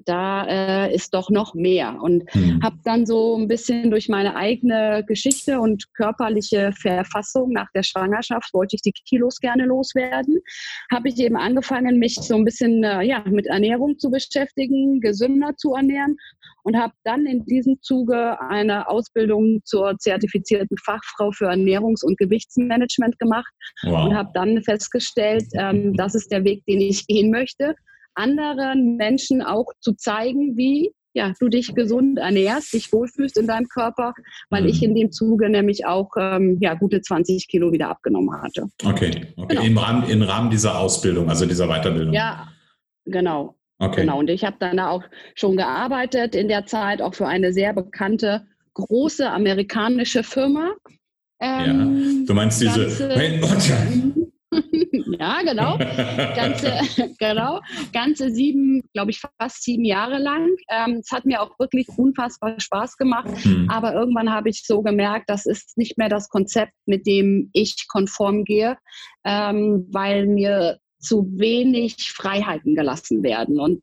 da 0.05 0.45
äh, 0.47 0.93
ist 0.93 1.13
doch 1.13 1.29
noch 1.29 1.53
mehr. 1.53 1.97
Und 2.01 2.23
mhm. 2.35 2.61
habe 2.63 2.77
dann 2.83 3.05
so 3.05 3.37
ein 3.37 3.47
bisschen 3.47 3.91
durch 3.91 4.09
meine 4.09 4.35
eigene 4.35 5.03
Geschichte 5.07 5.59
und 5.59 5.93
körperliche 5.93 6.71
Verfassung 6.73 7.51
nach 7.51 7.67
der 7.73 7.83
Schwangerschaft, 7.83 8.53
wollte 8.53 8.75
ich 8.75 8.81
die 8.81 8.91
Kilos 8.91 9.39
gerne 9.39 9.65
loswerden, 9.65 10.39
habe 10.91 11.09
ich 11.09 11.17
eben 11.19 11.37
angefangen, 11.37 11.99
mich 11.99 12.15
so 12.15 12.35
ein 12.35 12.45
bisschen 12.45 12.83
äh, 12.83 13.01
ja, 13.03 13.23
mit 13.25 13.47
Ernährung 13.47 13.97
zu 13.97 14.09
beschäftigen, 14.09 14.99
gesünder 15.01 15.55
zu 15.57 15.73
ernähren 15.73 16.17
und 16.63 16.77
habe 16.77 16.93
dann 17.03 17.25
in 17.25 17.45
diesem 17.45 17.81
Zuge 17.81 18.39
eine 18.41 18.87
Ausbildung 18.87 19.61
zur 19.65 19.97
zertifizierten 19.97 20.77
Fachfrau 20.77 21.31
für 21.31 21.49
Ernährungs- 21.49 22.03
und 22.03 22.17
Gewichtsmanagement 22.17 23.19
gemacht 23.19 23.51
wow. 23.83 24.05
und 24.05 24.15
habe 24.15 24.31
dann 24.33 24.61
festgestellt, 24.63 25.45
ähm, 25.57 25.93
das 25.95 26.15
ist 26.15 26.31
der 26.31 26.43
Weg, 26.43 26.65
den 26.65 26.81
ich 26.81 27.05
gehen 27.07 27.31
möchte 27.31 27.75
anderen 28.15 28.95
Menschen 28.95 29.41
auch 29.41 29.67
zu 29.79 29.93
zeigen, 29.93 30.57
wie 30.57 30.91
ja, 31.13 31.31
du 31.39 31.47
dich 31.47 31.75
gesund 31.75 32.17
ernährst, 32.17 32.73
dich 32.73 32.91
wohlfühlst 32.91 33.37
in 33.37 33.47
deinem 33.47 33.67
Körper, 33.67 34.13
weil 34.49 34.63
mhm. 34.63 34.69
ich 34.69 34.83
in 34.83 34.95
dem 34.95 35.11
Zuge 35.11 35.49
nämlich 35.49 35.85
auch 35.85 36.09
ähm, 36.17 36.57
ja, 36.59 36.73
gute 36.73 37.01
20 37.01 37.47
Kilo 37.47 37.71
wieder 37.71 37.89
abgenommen 37.89 38.41
hatte. 38.41 38.65
Okay, 38.83 39.27
okay. 39.37 39.47
Genau. 39.47 39.61
Im, 39.61 39.77
Rahmen, 39.77 40.09
Im 40.09 40.21
Rahmen 40.23 40.49
dieser 40.49 40.79
Ausbildung, 40.79 41.29
also 41.29 41.45
dieser 41.45 41.67
Weiterbildung. 41.67 42.13
Ja, 42.13 42.47
genau. 43.05 43.55
Okay. 43.79 44.01
Genau, 44.01 44.19
und 44.19 44.29
ich 44.29 44.43
habe 44.43 44.55
dann 44.59 44.79
auch 44.79 45.03
schon 45.35 45.57
gearbeitet 45.57 46.35
in 46.35 46.47
der 46.47 46.65
Zeit, 46.65 47.01
auch 47.01 47.13
für 47.13 47.27
eine 47.27 47.53
sehr 47.53 47.73
bekannte, 47.73 48.45
große 48.75 49.29
amerikanische 49.29 50.23
Firma. 50.23 50.71
Ähm, 51.39 52.19
ja, 52.19 52.25
du 52.25 52.33
meinst 52.33 52.61
diese, 52.61 52.85
ganze, 52.85 54.13
ja, 55.19 55.41
genau. 55.41 55.77
Ganze, 56.35 56.73
genau. 57.19 57.59
Ganze 57.91 58.31
sieben, 58.31 58.81
glaube 58.93 59.11
ich, 59.11 59.21
fast 59.39 59.63
sieben 59.63 59.85
Jahre 59.85 60.17
lang. 60.17 60.49
Ähm, 60.69 61.01
es 61.03 61.11
hat 61.11 61.25
mir 61.25 61.41
auch 61.41 61.57
wirklich 61.59 61.87
unfassbar 61.97 62.59
Spaß 62.59 62.97
gemacht. 62.97 63.29
Mhm. 63.45 63.69
Aber 63.69 63.93
irgendwann 63.93 64.31
habe 64.31 64.49
ich 64.49 64.63
so 64.65 64.81
gemerkt, 64.81 65.29
das 65.29 65.45
ist 65.45 65.77
nicht 65.77 65.97
mehr 65.97 66.09
das 66.09 66.29
Konzept, 66.29 66.73
mit 66.85 67.05
dem 67.07 67.49
ich 67.53 67.87
konform 67.87 68.43
gehe, 68.43 68.77
ähm, 69.23 69.87
weil 69.91 70.27
mir 70.27 70.79
zu 70.99 71.27
wenig 71.35 71.95
Freiheiten 72.13 72.75
gelassen 72.75 73.23
werden. 73.23 73.59
Und 73.59 73.81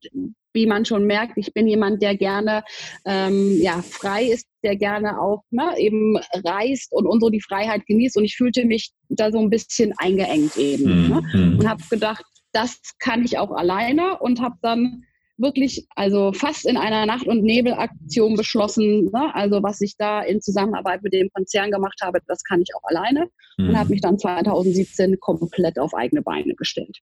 wie 0.53 0.67
man 0.67 0.85
schon 0.85 1.07
merkt, 1.07 1.37
ich 1.37 1.53
bin 1.53 1.69
jemand, 1.69 2.03
der 2.03 2.17
gerne 2.17 2.65
ähm, 3.05 3.59
ja, 3.61 3.83
frei 3.83 4.25
ist, 4.25 4.47
der 4.63 4.77
gerne 4.77 5.21
auch 5.21 5.43
ne, 5.51 5.75
eben 5.79 6.17
reist 6.45 6.93
und, 6.93 7.07
und 7.07 7.21
so 7.21 7.31
die 7.31 7.41
Freiheit 7.41 7.87
genießt. 7.87 8.17
Und 8.17 8.25
ich 8.25 8.37
fühlte 8.37 8.65
mich 8.65 8.93
da 9.09 9.31
so 9.31 9.39
ein 9.39 9.51
bisschen 9.51 9.93
eingeengt 9.99 10.57
eben. 10.57 11.09
Mhm. 11.09 11.09
Ne? 11.09 11.57
Und 11.59 11.69
habe 11.69 11.83
gedacht, 11.91 12.25
das 12.53 12.81
kann 12.99 13.25
ich 13.25 13.39
auch 13.39 13.53
alleine 13.53 14.19
und 14.19 14.41
habe 14.41 14.57
dann 14.63 15.05
wirklich, 15.41 15.87
also 15.95 16.33
fast 16.33 16.67
in 16.67 16.77
einer 16.77 17.07
Nacht- 17.07 17.27
und 17.27 17.43
Nebelaktion 17.43 18.37
beschlossen, 18.37 19.07
ne? 19.07 19.35
also 19.35 19.63
was 19.63 19.81
ich 19.81 19.97
da 19.97 20.21
in 20.21 20.41
Zusammenarbeit 20.41 21.03
mit 21.03 21.15
dem 21.15 21.31
Konzern 21.33 21.71
gemacht 21.71 21.99
habe, 22.03 22.21
das 22.27 22.45
kann 22.45 22.61
ich 22.61 22.75
auch 22.75 22.83
alleine 22.85 23.29
mhm. 23.57 23.71
und 23.71 23.79
habe 23.79 23.91
mich 23.91 24.03
dann 24.03 24.19
2017 24.19 25.19
komplett 25.19 25.79
auf 25.79 25.95
eigene 25.95 26.23
Beine 26.23 26.55
gestellt. 26.55 26.99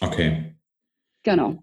Okay. 0.00 0.56
Genau. 1.22 1.62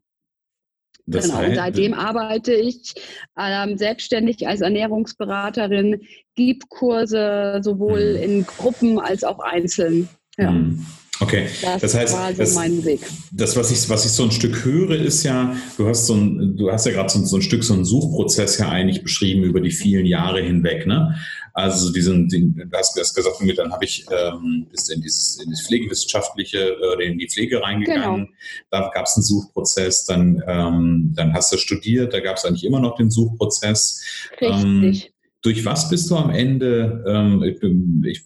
Das 1.09 1.25
genau, 1.25 1.37
heißt, 1.37 1.49
und 1.49 1.55
seitdem 1.55 1.93
arbeite 1.93 2.53
ich 2.53 2.93
ähm, 3.39 3.77
selbstständig 3.77 4.47
als 4.47 4.61
Ernährungsberaterin, 4.61 6.01
gebe 6.35 6.65
Kurse 6.69 7.59
sowohl 7.63 8.15
mhm. 8.17 8.23
in 8.23 8.45
Gruppen 8.45 8.99
als 8.99 9.23
auch 9.23 9.39
einzeln. 9.39 10.07
Ja. 10.37 10.51
Mhm. 10.51 10.85
Okay, 11.21 11.47
das, 11.61 11.81
das 11.81 11.95
heißt, 11.95 12.17
das, 12.37 12.55
das, 13.31 13.55
was 13.57 13.71
ich, 13.71 13.89
was 13.89 14.05
ich 14.05 14.11
so 14.11 14.23
ein 14.23 14.31
Stück 14.31 14.63
höre, 14.63 14.91
ist 14.91 15.23
ja, 15.23 15.53
du 15.77 15.87
hast 15.89 16.05
so 16.05 16.13
ein, 16.13 16.55
du 16.55 16.71
hast 16.71 16.85
ja 16.85 16.93
gerade 16.93 17.09
so, 17.09 17.25
so, 17.25 17.35
ein 17.35 17.41
Stück 17.41 17.65
so 17.65 17.73
einen 17.73 17.83
Suchprozess 17.83 18.57
ja 18.57 18.69
eigentlich 18.69 19.03
beschrieben 19.03 19.43
über 19.43 19.59
die 19.59 19.71
vielen 19.71 20.05
Jahre 20.05 20.41
hinweg, 20.41 20.87
ne? 20.87 21.15
Also 21.59 21.91
diesen, 21.91 22.27
den, 22.29 22.55
du 22.55 22.77
hast, 22.77 22.97
hast 22.99 23.13
gesagt, 23.13 23.35
dann 23.57 23.71
habe 23.71 23.85
ich 23.85 24.05
ähm, 24.11 24.67
bist 24.69 24.91
in 24.91 25.01
dieses 25.01 25.41
in 25.43 25.49
das 25.49 25.61
pflegewissenschaftliche 25.65 26.77
oder 26.93 27.01
in 27.01 27.17
die 27.17 27.27
Pflege 27.27 27.61
reingegangen. 27.61 28.25
Genau. 28.25 28.37
Da 28.69 28.89
gab 28.93 29.05
es 29.05 29.15
einen 29.15 29.23
Suchprozess, 29.23 30.05
dann 30.05 30.41
ähm, 30.47 31.13
dann 31.15 31.33
hast 31.33 31.51
du 31.51 31.57
studiert, 31.57 32.13
da 32.13 32.19
gab 32.19 32.37
es 32.37 32.45
eigentlich 32.45 32.65
immer 32.65 32.79
noch 32.79 32.95
den 32.95 33.11
Suchprozess. 33.11 34.01
Richtig. 34.41 34.49
Ähm, 34.49 35.01
durch 35.41 35.63
was 35.63 35.89
bist 35.89 36.09
du 36.11 36.17
am 36.17 36.31
Ende, 36.31 37.03
ähm, 37.07 37.43
ich, 37.43 37.63
ich, 38.03 38.23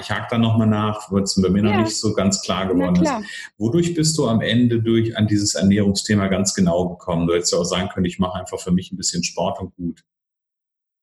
ich 0.00 0.10
hake 0.10 0.26
da 0.30 0.38
nochmal 0.38 0.68
nach, 0.68 1.10
weil 1.10 1.24
es 1.24 1.40
bei 1.40 1.48
mir 1.48 1.64
ja. 1.64 1.76
noch 1.76 1.84
nicht 1.84 1.96
so 1.96 2.14
ganz 2.14 2.40
klar 2.40 2.68
geworden 2.68 3.02
klar. 3.02 3.20
ist. 3.20 3.28
Wodurch 3.58 3.94
bist 3.94 4.16
du 4.16 4.28
am 4.28 4.40
Ende 4.40 4.80
durch 4.80 5.16
an 5.16 5.26
dieses 5.26 5.56
Ernährungsthema 5.56 6.28
ganz 6.28 6.54
genau 6.54 6.90
gekommen? 6.90 7.26
Du 7.26 7.34
hättest 7.34 7.52
ja 7.52 7.58
auch 7.58 7.64
sagen 7.64 7.88
können, 7.88 8.06
ich 8.06 8.20
mache 8.20 8.38
einfach 8.38 8.60
für 8.60 8.70
mich 8.70 8.92
ein 8.92 8.96
bisschen 8.96 9.24
Sport 9.24 9.60
und 9.60 9.74
gut. 9.74 10.04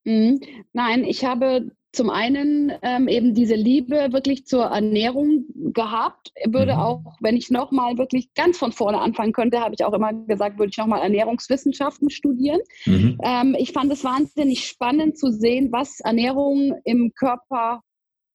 Mhm. 0.09 0.39
Nein, 0.73 1.03
ich 1.03 1.23
habe 1.23 1.71
zum 1.91 2.09
einen 2.09 2.71
ähm, 2.83 3.07
eben 3.07 3.33
diese 3.33 3.55
Liebe 3.55 4.09
wirklich 4.11 4.45
zur 4.45 4.65
Ernährung 4.65 5.45
gehabt. 5.73 6.31
Würde 6.45 6.73
mhm. 6.73 6.79
auch, 6.79 7.15
wenn 7.19 7.35
ich 7.35 7.49
nochmal 7.49 7.97
wirklich 7.97 8.33
ganz 8.33 8.57
von 8.57 8.71
vorne 8.71 8.99
anfangen 8.99 9.33
könnte, 9.33 9.59
habe 9.59 9.75
ich 9.77 9.83
auch 9.85 9.93
immer 9.93 10.13
gesagt, 10.13 10.59
würde 10.59 10.69
ich 10.71 10.77
nochmal 10.77 11.01
Ernährungswissenschaften 11.01 12.09
studieren. 12.09 12.59
Mhm. 12.85 13.17
Ähm, 13.23 13.55
ich 13.57 13.71
fand 13.71 13.91
es 13.91 14.03
wahnsinnig 14.03 14.65
spannend 14.67 15.17
zu 15.17 15.31
sehen, 15.31 15.71
was 15.71 15.99
Ernährung 15.99 16.79
im 16.85 17.11
Körper 17.17 17.81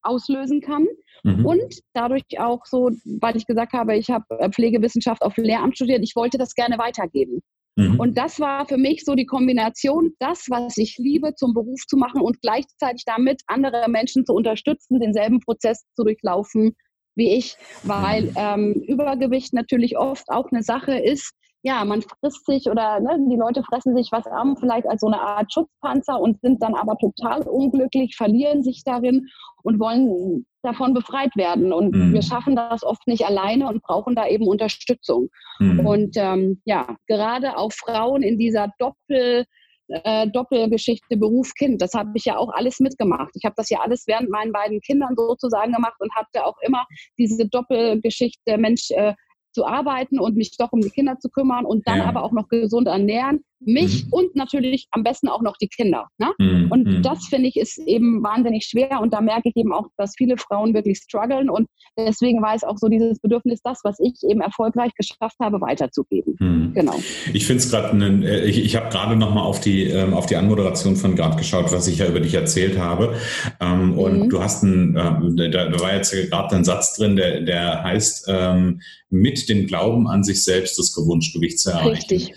auslösen 0.02 0.60
kann. 0.60 0.86
Mhm. 1.22 1.46
Und 1.46 1.80
dadurch 1.94 2.24
auch 2.38 2.66
so, 2.66 2.90
weil 3.20 3.36
ich 3.36 3.46
gesagt 3.46 3.72
habe, 3.72 3.96
ich 3.96 4.10
habe 4.10 4.24
äh, 4.38 4.50
Pflegewissenschaft 4.50 5.22
auf 5.22 5.36
Lehramt 5.36 5.76
studiert, 5.76 6.02
ich 6.02 6.16
wollte 6.16 6.38
das 6.38 6.54
gerne 6.54 6.78
weitergeben. 6.78 7.40
Mhm. 7.76 7.98
Und 7.98 8.18
das 8.18 8.38
war 8.40 8.66
für 8.66 8.76
mich 8.76 9.04
so 9.04 9.14
die 9.14 9.26
Kombination, 9.26 10.12
das, 10.18 10.46
was 10.48 10.76
ich 10.76 10.96
liebe, 10.98 11.34
zum 11.34 11.54
Beruf 11.54 11.86
zu 11.86 11.96
machen 11.96 12.20
und 12.20 12.40
gleichzeitig 12.40 13.04
damit 13.04 13.42
andere 13.46 13.88
Menschen 13.88 14.24
zu 14.24 14.32
unterstützen, 14.32 15.00
denselben 15.00 15.40
Prozess 15.40 15.84
zu 15.96 16.04
durchlaufen 16.04 16.76
wie 17.16 17.36
ich, 17.36 17.56
weil 17.84 18.24
mhm. 18.24 18.32
ähm, 18.36 18.72
Übergewicht 18.88 19.52
natürlich 19.52 19.96
oft 19.96 20.28
auch 20.28 20.50
eine 20.50 20.62
Sache 20.62 20.98
ist, 20.98 21.32
ja, 21.64 21.82
man 21.86 22.02
frisst 22.02 22.44
sich 22.44 22.68
oder 22.68 23.00
ne, 23.00 23.18
die 23.30 23.36
Leute 23.36 23.62
fressen 23.62 23.96
sich 23.96 24.12
was 24.12 24.26
an, 24.26 24.54
vielleicht 24.58 24.86
als 24.86 25.00
so 25.00 25.06
eine 25.06 25.20
Art 25.20 25.50
Schutzpanzer 25.50 26.20
und 26.20 26.38
sind 26.42 26.62
dann 26.62 26.74
aber 26.74 26.96
total 26.98 27.40
unglücklich, 27.48 28.16
verlieren 28.16 28.62
sich 28.62 28.82
darin 28.84 29.28
und 29.62 29.80
wollen 29.80 30.44
davon 30.62 30.92
befreit 30.92 31.34
werden. 31.36 31.72
Und 31.72 31.94
mhm. 31.94 32.12
wir 32.12 32.20
schaffen 32.20 32.54
das 32.54 32.84
oft 32.84 33.06
nicht 33.06 33.24
alleine 33.24 33.66
und 33.66 33.82
brauchen 33.82 34.14
da 34.14 34.28
eben 34.28 34.46
Unterstützung. 34.46 35.30
Mhm. 35.58 35.86
Und 35.86 36.16
ähm, 36.18 36.60
ja, 36.66 36.96
gerade 37.06 37.56
auch 37.56 37.72
Frauen 37.72 38.22
in 38.22 38.38
dieser 38.38 38.68
Doppel- 38.78 39.46
äh, 39.88 40.28
Doppelgeschichte 40.28 41.16
Beruf-Kind. 41.16 41.80
Das 41.80 41.94
habe 41.94 42.10
ich 42.14 42.26
ja 42.26 42.36
auch 42.36 42.50
alles 42.52 42.78
mitgemacht. 42.80 43.30
Ich 43.34 43.44
habe 43.44 43.54
das 43.56 43.70
ja 43.70 43.80
alles 43.80 44.04
während 44.06 44.28
meinen 44.28 44.52
beiden 44.52 44.80
Kindern 44.82 45.14
sozusagen 45.16 45.72
gemacht 45.72 45.96
und 45.98 46.14
hatte 46.14 46.44
auch 46.44 46.56
immer 46.62 46.86
diese 47.18 47.48
Doppelgeschichte, 47.48 48.58
Mensch, 48.58 48.90
äh, 48.90 49.14
zu 49.54 49.64
arbeiten 49.66 50.18
und 50.18 50.36
mich 50.36 50.56
doch 50.56 50.72
um 50.72 50.80
die 50.80 50.90
Kinder 50.90 51.18
zu 51.18 51.30
kümmern 51.30 51.64
und 51.64 51.86
dann 51.86 51.98
ja. 51.98 52.04
aber 52.04 52.24
auch 52.24 52.32
noch 52.32 52.48
gesund 52.48 52.88
ernähren 52.88 53.44
mich 53.66 54.06
mhm. 54.06 54.12
und 54.12 54.36
natürlich 54.36 54.86
am 54.90 55.02
besten 55.02 55.28
auch 55.28 55.42
noch 55.42 55.56
die 55.56 55.68
Kinder. 55.68 56.08
Ne? 56.18 56.32
Mhm. 56.38 56.70
Und 56.70 56.86
mhm. 56.86 57.02
das 57.02 57.26
finde 57.26 57.48
ich 57.48 57.56
ist 57.56 57.78
eben 57.78 58.22
wahnsinnig 58.22 58.64
schwer 58.64 59.00
und 59.00 59.12
da 59.12 59.20
merke 59.20 59.48
ich 59.48 59.56
eben 59.56 59.72
auch, 59.72 59.86
dass 59.96 60.14
viele 60.16 60.36
Frauen 60.36 60.74
wirklich 60.74 60.98
strugglen 60.98 61.50
und 61.50 61.66
deswegen 61.98 62.42
war 62.42 62.54
es 62.54 62.64
auch 62.64 62.76
so 62.78 62.88
dieses 62.88 63.18
Bedürfnis, 63.20 63.60
das, 63.62 63.80
was 63.84 63.98
ich 64.00 64.14
eben 64.28 64.40
erfolgreich 64.40 64.92
geschafft 64.94 65.36
habe, 65.40 65.60
weiterzugeben. 65.60 66.36
Mhm. 66.38 66.72
Genau. 66.74 66.98
Ich 67.32 67.46
finde 67.46 67.62
es 67.62 67.70
gerade, 67.70 67.96
äh, 67.96 68.44
ich, 68.48 68.64
ich 68.64 68.76
habe 68.76 68.90
gerade 68.90 69.16
nochmal 69.16 69.44
auf 69.44 69.60
die 69.60 69.84
ähm, 69.84 70.14
auf 70.14 70.26
die 70.26 70.36
Anmoderation 70.36 70.96
von 70.96 71.16
gerade 71.16 71.36
geschaut, 71.36 71.72
was 71.72 71.86
ich 71.86 71.98
ja 71.98 72.06
über 72.06 72.20
dich 72.20 72.34
erzählt 72.34 72.78
habe 72.78 73.14
ähm, 73.60 73.98
und 73.98 74.24
mhm. 74.24 74.28
du 74.28 74.42
hast 74.42 74.64
einen, 74.64 74.96
äh, 74.96 75.50
da, 75.50 75.68
da, 75.70 75.80
war 75.80 75.94
jetzt 75.94 76.12
gerade 76.12 76.56
ein 76.56 76.64
Satz 76.64 76.96
drin, 76.96 77.16
der, 77.16 77.40
der 77.40 77.82
heißt 77.82 78.26
ähm, 78.28 78.80
mit 79.10 79.48
dem 79.48 79.66
Glauben 79.66 80.08
an 80.08 80.24
sich 80.24 80.42
selbst 80.42 80.78
das 80.78 80.94
Gewunschgewicht 80.94 81.58
zu 81.58 81.70
erreichen. 81.70 81.90
Richtig. 81.90 82.34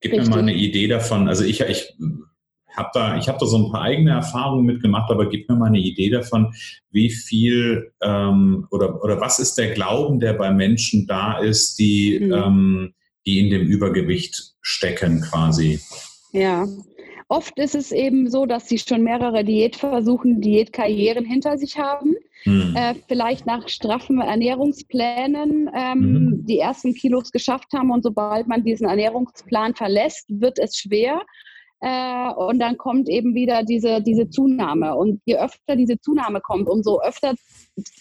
Gib 0.00 0.12
Richtig. 0.12 0.28
mir 0.28 0.34
mal 0.34 0.40
eine 0.40 0.54
Idee 0.54 0.88
davon. 0.88 1.28
Also 1.28 1.44
ich, 1.44 1.60
ich 1.60 1.94
habe 2.76 2.90
da, 2.94 3.18
ich 3.18 3.28
habe 3.28 3.38
da 3.38 3.46
so 3.46 3.58
ein 3.58 3.70
paar 3.70 3.82
eigene 3.82 4.12
Erfahrungen 4.12 4.64
mitgemacht, 4.64 5.10
aber 5.10 5.28
gib 5.28 5.48
mir 5.48 5.56
mal 5.56 5.66
eine 5.66 5.78
Idee 5.78 6.10
davon, 6.10 6.54
wie 6.90 7.10
viel 7.10 7.92
ähm, 8.02 8.66
oder, 8.70 9.02
oder 9.02 9.20
was 9.20 9.38
ist 9.38 9.58
der 9.58 9.72
Glauben, 9.72 10.20
der 10.20 10.34
bei 10.34 10.50
Menschen 10.50 11.06
da 11.06 11.38
ist, 11.38 11.78
die, 11.78 12.18
mhm. 12.20 12.32
ähm, 12.32 12.94
die 13.26 13.40
in 13.40 13.50
dem 13.50 13.66
Übergewicht 13.66 14.54
stecken 14.60 15.20
quasi. 15.20 15.80
Ja, 16.32 16.66
oft 17.30 17.58
ist 17.58 17.74
es 17.74 17.92
eben 17.92 18.28
so, 18.28 18.44
dass 18.44 18.68
sie 18.68 18.78
schon 18.78 19.02
mehrere 19.02 19.44
Diätversuchen, 19.44 20.40
Diätkarrieren 20.40 21.24
hinter 21.24 21.56
sich 21.56 21.78
haben 21.78 22.16
mhm. 22.44 22.74
äh, 22.76 22.94
vielleicht 23.08 23.46
nach 23.46 23.68
straffen 23.68 24.20
Ernährungsplänen 24.20 25.70
ähm, 25.74 25.98
mhm. 26.00 26.46
die 26.46 26.58
ersten 26.58 26.94
Kilos 26.94 27.32
geschafft 27.32 27.72
haben 27.72 27.90
und 27.90 28.02
sobald 28.02 28.48
man 28.48 28.64
diesen 28.64 28.88
Ernährungsplan 28.88 29.74
verlässt, 29.74 30.26
wird 30.28 30.58
es 30.58 30.76
schwer. 30.76 31.22
Äh, 31.80 32.30
und 32.32 32.58
dann 32.58 32.76
kommt 32.76 33.08
eben 33.08 33.34
wieder 33.34 33.62
diese, 33.64 34.02
diese 34.02 34.28
Zunahme. 34.28 34.94
Und 34.94 35.20
je 35.24 35.36
öfter 35.36 35.76
diese 35.76 35.98
Zunahme 36.00 36.40
kommt, 36.40 36.68
umso 36.68 37.00
öfter 37.00 37.34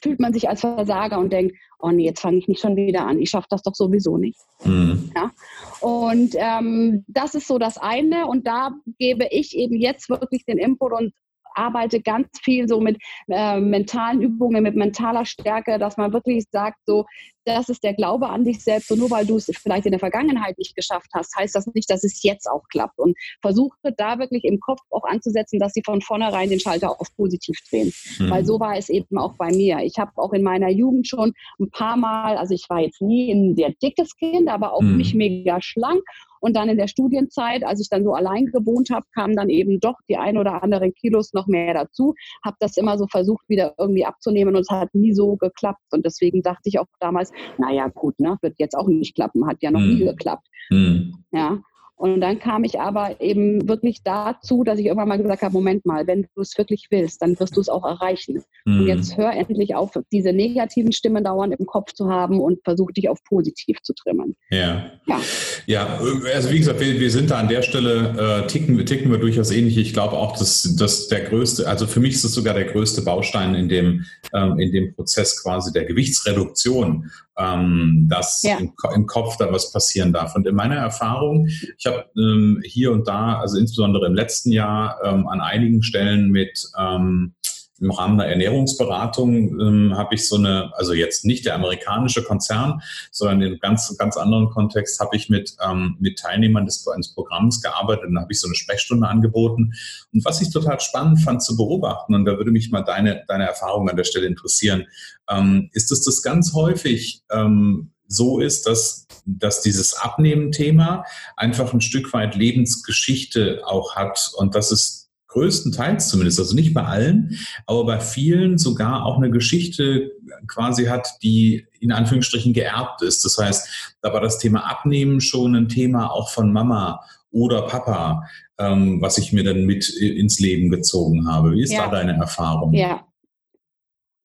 fühlt 0.01 0.19
man 0.19 0.33
sich 0.33 0.50
als 0.50 0.62
Versager 0.62 1.17
und 1.17 1.31
denkt, 1.31 1.55
oh 1.79 1.89
nee, 1.89 2.05
jetzt 2.05 2.19
fange 2.19 2.38
ich 2.38 2.48
nicht 2.48 2.62
schon 2.62 2.75
wieder 2.75 3.07
an, 3.07 3.19
ich 3.19 3.29
schaffe 3.29 3.48
das 3.50 3.63
doch 3.63 3.75
sowieso 3.75 4.17
nicht. 4.17 4.39
Mhm. 4.65 5.12
Ja? 5.15 5.31
Und 5.79 6.36
ähm, 6.36 7.05
das 7.07 7.36
ist 7.36 7.48
so 7.48 7.57
das 7.57 7.77
eine. 7.77 8.27
Und 8.27 8.45
da 8.48 8.71
gebe 8.98 9.27
ich 9.31 9.55
eben 9.55 9.75
jetzt 9.75 10.09
wirklich 10.09 10.43
den 10.45 10.57
Input 10.57 10.91
und 10.91 11.13
arbeite 11.59 12.01
ganz 12.01 12.27
viel 12.41 12.67
so 12.67 12.79
mit 12.79 12.97
äh, 13.27 13.59
mentalen 13.59 14.21
Übungen, 14.21 14.63
mit 14.63 14.75
mentaler 14.75 15.25
Stärke, 15.25 15.77
dass 15.77 15.97
man 15.97 16.13
wirklich 16.13 16.45
sagt, 16.51 16.77
so, 16.85 17.05
das 17.45 17.69
ist 17.69 17.83
der 17.83 17.93
Glaube 17.93 18.29
an 18.29 18.45
dich 18.45 18.63
selbst. 18.63 18.91
Und 18.91 18.99
nur 18.99 19.09
weil 19.11 19.25
du 19.25 19.35
es 19.37 19.51
vielleicht 19.61 19.85
in 19.85 19.91
der 19.91 19.99
Vergangenheit 19.99 20.57
nicht 20.57 20.75
geschafft 20.75 21.09
hast, 21.13 21.35
heißt 21.35 21.55
das 21.55 21.67
nicht, 21.67 21.89
dass 21.89 22.03
es 22.03 22.21
jetzt 22.23 22.47
auch 22.47 22.63
klappt. 22.69 22.99
Und 22.99 23.17
versuche 23.41 23.77
da 23.97 24.19
wirklich 24.19 24.43
im 24.43 24.59
Kopf 24.59 24.81
auch 24.91 25.03
anzusetzen, 25.03 25.59
dass 25.59 25.73
sie 25.73 25.81
von 25.83 26.01
vornherein 26.01 26.49
den 26.49 26.59
Schalter 26.59 26.99
auf 26.99 27.07
positiv 27.15 27.57
drehen. 27.69 27.91
Mhm. 28.19 28.29
Weil 28.29 28.45
so 28.45 28.59
war 28.59 28.77
es 28.77 28.89
eben 28.89 29.17
auch 29.17 29.33
bei 29.33 29.51
mir. 29.51 29.79
Ich 29.79 29.97
habe 29.97 30.11
auch 30.15 30.33
in 30.33 30.43
meiner 30.43 30.69
Jugend 30.69 31.07
schon 31.07 31.33
ein 31.59 31.69
paar 31.71 31.97
Mal, 31.97 32.37
also 32.37 32.53
ich 32.53 32.69
war 32.69 32.79
jetzt 32.79 33.01
nie 33.01 33.31
ein 33.31 33.55
sehr 33.55 33.71
dickes 33.81 34.15
Kind, 34.15 34.47
aber 34.47 34.73
auch 34.73 34.81
mhm. 34.81 34.97
nicht 34.97 35.15
mega 35.15 35.61
schlank 35.61 36.03
und 36.39 36.55
dann 36.55 36.69
in 36.69 36.77
der 36.77 36.88
Studienzeit, 36.88 37.63
als 37.63 37.81
ich 37.81 37.89
dann 37.89 38.03
so 38.03 38.13
allein 38.13 38.46
gewohnt 38.48 38.89
habe, 38.89 39.05
kamen 39.13 39.36
dann 39.36 39.50
eben 39.50 39.79
doch 39.79 39.96
die 40.10 40.17
ein 40.17 40.38
oder 40.38 40.63
anderen 40.63 40.93
Kilos 40.93 41.34
noch 41.34 41.48
mehr 41.48 41.74
dazu. 41.74 42.13
Habe 42.43 42.58
das 42.60 42.77
immer 42.77 42.98
so 42.98 43.08
versucht, 43.08 43.48
wieder 43.48 43.74
irgendwie 43.77 44.05
abzunehmen 44.05 44.55
und 44.55 44.62
es 44.62 44.69
hat 44.69 44.93
nie 44.93 45.13
so 45.13 45.36
geklappt. 45.38 45.81
Und 45.91 46.05
deswegen 46.05 46.41
dachte 46.41 46.63
ich 46.65 46.79
auch 46.79 46.88
damals, 47.00 47.31
naja, 47.58 47.88
gut, 47.88 48.19
ne, 48.19 48.38
wird 48.41 48.55
jetzt 48.58 48.75
auch 48.75 48.88
nicht 48.88 49.15
klappen, 49.15 49.48
hat 49.48 49.58
ja 49.62 49.72
noch 49.72 49.79
mhm. 49.79 49.96
nie 49.96 50.05
geklappt. 50.05 50.48
Mhm. 50.69 51.13
Ja. 51.31 51.60
Und 52.00 52.22
dann 52.22 52.39
kam 52.39 52.63
ich 52.63 52.79
aber 52.79 53.20
eben 53.20 53.68
wirklich 53.68 54.03
dazu, 54.03 54.63
dass 54.63 54.79
ich 54.79 54.86
irgendwann 54.86 55.10
mal 55.10 55.18
gesagt 55.18 55.41
habe, 55.41 55.51
Moment 55.51 55.86
mal, 55.86 56.08
wenn 56.08 56.27
du 56.34 56.41
es 56.41 56.58
wirklich 56.58 56.88
willst, 56.91 57.22
dann 57.22 57.38
wirst 57.41 57.58
du 57.58 57.60
es 57.60 57.68
auch 57.68 57.84
erreichen. 57.84 58.41
Mhm. 58.63 58.79
Und 58.79 58.88
jetzt 58.88 59.18
hör 59.18 59.34
endlich 59.34 59.75
auf, 59.75 59.91
diese 60.10 60.32
negativen 60.32 60.94
Stimmen 60.94 61.25
dauernd 61.25 61.60
im 61.60 61.65
Kopf 61.65 61.91
zu 61.91 62.10
haben 62.10 62.39
und 62.39 62.60
versuch 62.63 62.91
dich 62.91 63.10
auf 63.10 63.22
positiv 63.25 63.82
zu 63.84 63.94
trimmen. 63.94 64.38
Ja. 64.50 64.91
Ja, 65.08 65.20
ja 65.65 66.00
also 66.34 66.50
wie 66.51 66.60
gesagt, 66.60 66.79
wir, 66.79 66.98
wir 67.01 67.12
sind 67.12 67.32
da 67.32 67.39
an 67.39 67.50
der 67.50 67.63
Stelle, 67.63 68.44
äh, 68.46 68.48
ticken, 68.48 68.86
ticken 68.86 69.12
wir 69.12 69.18
durchaus 69.18 69.51
ähnlich. 69.51 69.77
Ich 69.77 69.91
glaube 69.91 70.15
auch, 70.15 70.38
dass, 70.38 70.77
dass 70.77 71.10
der 71.10 71.25
größte, 71.25 71.68
also 71.68 71.86
für 71.86 72.00
mich 72.00 72.13
ist 72.13 72.24
es 72.24 72.34
sogar 72.34 72.53
der 72.53 72.72
größte 72.72 73.01
Baustein 73.01 73.56
in 73.56 73.68
dem, 73.68 74.06
ähm, 74.34 74.58
in 74.58 74.72
dem 74.72 74.96
Prozess 74.96 75.44
quasi 75.44 75.74
der 75.74 75.84
Gewichtsreduktion 75.84 77.10
ähm, 77.39 78.08
dass 78.10 78.44
ja. 78.44 78.58
im, 78.58 78.74
im, 78.94 79.08
Kopf 79.08 79.38
da 79.38 79.51
was 79.51 79.72
passieren 79.72 80.12
darf. 80.12 80.36
Und 80.36 80.46
in 80.46 80.56
meiner 80.56 80.75
Erfahrung, 80.75 81.48
ich 81.48 81.86
habe 81.89 82.05
ähm, 82.17 82.62
hier 82.63 82.91
und 82.91 83.08
da, 83.08 83.39
also 83.39 83.58
insbesondere 83.58 84.08
im 84.08 84.13
letzten 84.13 84.51
Jahr, 84.51 85.00
ähm, 85.03 85.27
an 85.27 85.41
einigen 85.41 85.84
Stellen 85.84 86.29
mit 86.29 86.63
ähm, 86.77 87.34
im 87.81 87.91
Rahmen 87.91 88.17
der 88.17 88.27
Ernährungsberatung 88.27 89.60
ähm, 89.60 89.98
habe 89.98 90.15
ich 90.15 90.27
so 90.27 90.36
eine, 90.36 90.72
also 90.75 90.93
jetzt 90.93 91.25
nicht 91.25 91.46
der 91.46 91.55
amerikanische 91.55 92.24
Konzern, 92.24 92.81
sondern 93.12 93.41
in 93.41 93.48
einem 93.48 93.60
ganz, 93.60 93.96
ganz 93.98 94.17
anderen 94.17 94.50
Kontext 94.50 95.00
habe 95.00 95.15
ich 95.15 95.29
mit, 95.29 95.55
ähm, 95.65 95.96
mit 96.00 96.19
Teilnehmern 96.19 96.65
des, 96.65 96.84
des 96.84 97.13
Programms 97.13 97.62
gearbeitet 97.62 98.05
und 98.05 98.19
habe 98.19 98.31
ich 98.31 98.39
so 98.39 98.48
eine 98.48 98.55
Sprechstunde 98.55 99.08
angeboten. 99.08 99.74
Und 100.13 100.25
was 100.25 100.41
ich 100.41 100.51
total 100.51 100.79
spannend 100.79 101.22
fand 101.22 101.41
zu 101.41 101.55
beobachten, 101.55 102.15
und 102.15 102.25
da 102.25 102.38
würde 102.38 102.51
mich 102.51 102.72
mal 102.72 102.81
deine, 102.81 103.24
deine 103.27 103.48
Erfahrung 103.48 103.89
an 103.89 103.96
der 103.96 104.03
Stelle 104.03 104.27
interessieren, 104.27 104.86
ähm, 105.29 105.69
ist, 105.74 105.91
dass 105.91 106.01
das 106.01 106.22
ganz 106.22 106.53
häufig 106.53 107.24
ähm, 107.31 107.91
so 108.09 108.39
ist, 108.39 108.65
dass, 108.67 109.07
dass 109.25 109.61
dieses 109.61 109.93
Abnehmen-Thema 109.93 111.05
einfach 111.37 111.73
ein 111.73 111.79
Stück 111.79 112.11
weit 112.11 112.35
Lebensgeschichte 112.35 113.61
auch 113.65 113.95
hat 113.95 114.31
und 114.35 114.55
dass 114.55 114.71
es 114.71 115.09
größtenteils 115.27 116.09
zumindest, 116.09 116.39
also 116.39 116.55
nicht 116.55 116.73
bei 116.73 116.83
allen, 116.83 117.37
aber 117.67 117.85
bei 117.85 117.99
vielen 117.99 118.57
sogar 118.57 119.05
auch 119.05 119.17
eine 119.17 119.29
Geschichte 119.29 120.11
quasi 120.47 120.85
hat, 120.85 121.07
die 121.21 121.67
in 121.79 121.91
Anführungsstrichen 121.91 122.51
geerbt 122.51 123.03
ist. 123.03 123.23
Das 123.23 123.37
heißt, 123.37 123.95
da 124.01 124.11
war 124.11 124.21
das 124.21 124.39
Thema 124.39 124.69
Abnehmen 124.69 125.21
schon 125.21 125.55
ein 125.55 125.69
Thema 125.69 126.11
auch 126.11 126.31
von 126.31 126.51
Mama 126.51 127.01
oder 127.31 127.61
Papa, 127.67 128.27
ähm, 128.57 129.01
was 129.01 129.19
ich 129.19 129.31
mir 129.31 129.43
dann 129.43 129.65
mit 129.65 129.87
ins 129.89 130.39
Leben 130.39 130.71
gezogen 130.71 131.27
habe. 131.27 131.53
Wie 131.53 131.61
ist 131.61 131.73
ja. 131.73 131.85
da 131.85 131.91
deine 131.91 132.13
Erfahrung? 132.13 132.73
Ja, 132.73 133.05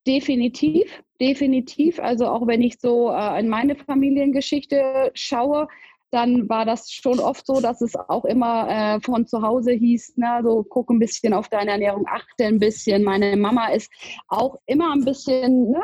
definitiv, 0.07 1.04
definitiv. 1.21 2.01
Also 2.01 2.27
auch 2.27 2.47
wenn 2.47 2.63
ich 2.63 2.79
so 2.81 3.11
äh, 3.11 3.41
in 3.41 3.49
meine 3.49 3.77
Familiengeschichte 3.77 5.11
schaue, 5.15 5.69
dann 6.15 6.49
war 6.49 6.65
das 6.65 6.93
schon 6.93 7.19
oft 7.19 7.45
so, 7.45 7.61
dass 7.61 7.81
es 7.81 7.97
auch 7.97 8.25
immer 8.25 8.69
äh, 8.69 9.01
von 9.01 9.27
zu 9.27 9.43
Hause 9.43 9.73
hieß, 9.73 10.15
na, 10.17 10.43
so 10.43 10.63
guck 10.63 10.89
ein 10.91 11.01
bisschen 11.01 11.35
auf 11.35 11.49
deine 11.49 11.73
Ernährung, 11.73 12.07
achte 12.07 12.45
ein 12.45 12.61
bisschen. 12.61 13.03
Meine 13.03 13.37
Mama 13.37 13.69
ist 13.69 13.91
auch 14.29 14.57
immer 14.67 14.93
ein 14.93 15.05
bisschen, 15.05 15.73
ne, 15.73 15.81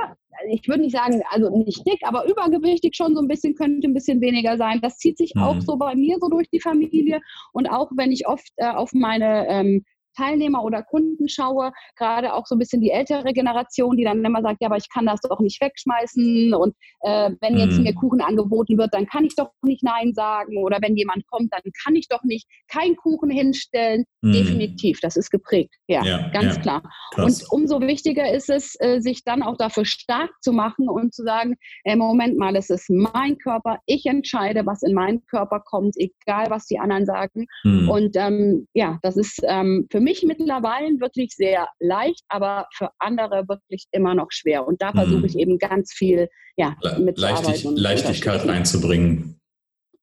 ich 0.49 0.69
würde 0.69 0.83
nicht 0.83 0.97
sagen, 0.97 1.21
also 1.31 1.51
nicht 1.65 1.85
dick, 1.85 2.01
aber 2.05 2.27
übergewichtig 2.27 2.95
schon 2.95 3.17
so 3.17 3.21
ein 3.21 3.27
bisschen, 3.27 3.57
könnte 3.57 3.89
ein 3.89 3.95
bisschen 3.95 4.21
weniger 4.21 4.57
sein. 4.57 4.81
Das 4.81 4.99
zieht 4.99 5.19
sich 5.19 5.35
mhm. 5.35 5.43
auch 5.43 5.61
so 5.61 5.77
bei 5.77 5.97
mir 5.97 6.19
so 6.21 6.29
durch 6.29 6.49
die 6.49 6.61
Familie. 6.61 7.21
Und 7.53 7.69
auch 7.69 7.91
wenn 7.97 8.13
ich 8.13 8.29
oft 8.29 8.53
äh, 8.57 8.71
auf 8.71 8.93
meine 8.93 9.49
ähm, 9.49 9.85
Teilnehmer 10.17 10.64
oder 10.64 10.83
Kunden 10.83 11.29
schaue, 11.29 11.73
gerade 11.97 12.35
auch 12.35 12.47
so 12.47 12.55
ein 12.55 12.59
bisschen 12.59 12.81
die 12.81 12.90
ältere 12.90 13.33
Generation, 13.33 13.97
die 13.97 14.05
dann 14.05 14.25
immer 14.25 14.43
sagt, 14.43 14.59
ja, 14.61 14.69
aber 14.69 14.76
ich 14.76 14.88
kann 14.93 15.07
das 15.07 15.21
doch 15.21 15.40
nicht 15.40 15.61
wegschmeißen 15.61 16.55
und 16.55 16.75
äh, 17.02 17.31
wenn 17.40 17.57
jetzt 17.57 17.79
mm. 17.79 17.83
mir 17.83 17.95
Kuchen 17.95 18.21
angeboten 18.21 18.79
wird, 18.79 18.93
dann 18.93 19.07
kann 19.07 19.25
ich 19.25 19.35
doch 19.37 19.50
nicht 19.62 19.83
Nein 19.83 20.12
sagen 20.14 20.59
oder 20.59 20.79
wenn 20.83 20.97
jemand 20.97 21.26
kommt, 21.29 21.52
dann 21.52 21.62
kann 21.83 21.97
ich 21.97 22.09
doch 22.09 22.23
nicht 22.25 22.47
keinen 22.69 22.97
Kuchen 22.97 23.31
hinstellen. 23.31 24.05
Mm. 24.23 24.33
Definitiv, 24.33 25.00
das 25.00 25.17
ist 25.17 25.31
geprägt, 25.31 25.75
ja, 25.87 26.02
ja 26.05 26.29
ganz 26.31 26.57
ja. 26.57 26.62
klar. 26.62 26.83
Krass. 27.14 27.43
Und 27.43 27.52
umso 27.52 27.81
wichtiger 27.81 28.33
ist 28.33 28.50
es, 28.50 28.76
äh, 28.81 29.00
sich 29.00 29.25
dann 29.25 29.43
auch 29.43 29.57
dafür 29.57 29.85
stark 29.85 30.31
zu 30.40 30.52
machen 30.52 30.88
und 30.88 31.14
zu 31.14 31.23
sagen, 31.23 31.57
äh, 31.85 31.97
Moment 31.97 32.37
mal, 32.38 32.57
es 32.57 32.71
ist 32.71 32.90
mein 32.90 33.38
Körper, 33.38 33.79
ich 33.87 34.07
entscheide, 34.07 34.67
was 34.67 34.83
in 34.83 34.95
meinen 34.95 35.25
Körper 35.26 35.61
kommt, 35.61 35.95
egal 35.97 36.47
was 36.50 36.67
die 36.67 36.79
anderen 36.79 37.07
sagen. 37.07 37.47
Mm. 37.64 37.88
Und 37.88 38.17
ähm, 38.17 38.67
ja, 38.75 38.99
das 39.02 39.17
ist 39.17 39.40
ähm, 39.47 39.87
für 39.90 40.00
mich 40.00 40.25
mittlerweile 40.25 41.00
wirklich 41.00 41.35
sehr 41.35 41.69
leicht, 41.78 42.25
aber 42.28 42.66
für 42.75 42.90
andere 42.99 43.49
wirklich 43.49 43.87
immer 43.92 44.14
noch 44.14 44.28
schwer. 44.30 44.66
Und 44.66 44.83
da 44.83 44.92
versuche 44.92 45.26
ich 45.26 45.37
eben 45.37 45.59
ganz 45.59 45.92
viel 45.92 46.28
ja, 46.57 46.76
mit 46.99 47.19
Leichtig, 47.19 47.64
Leichtigkeit 47.64 48.47
reinzubringen. 48.47 49.40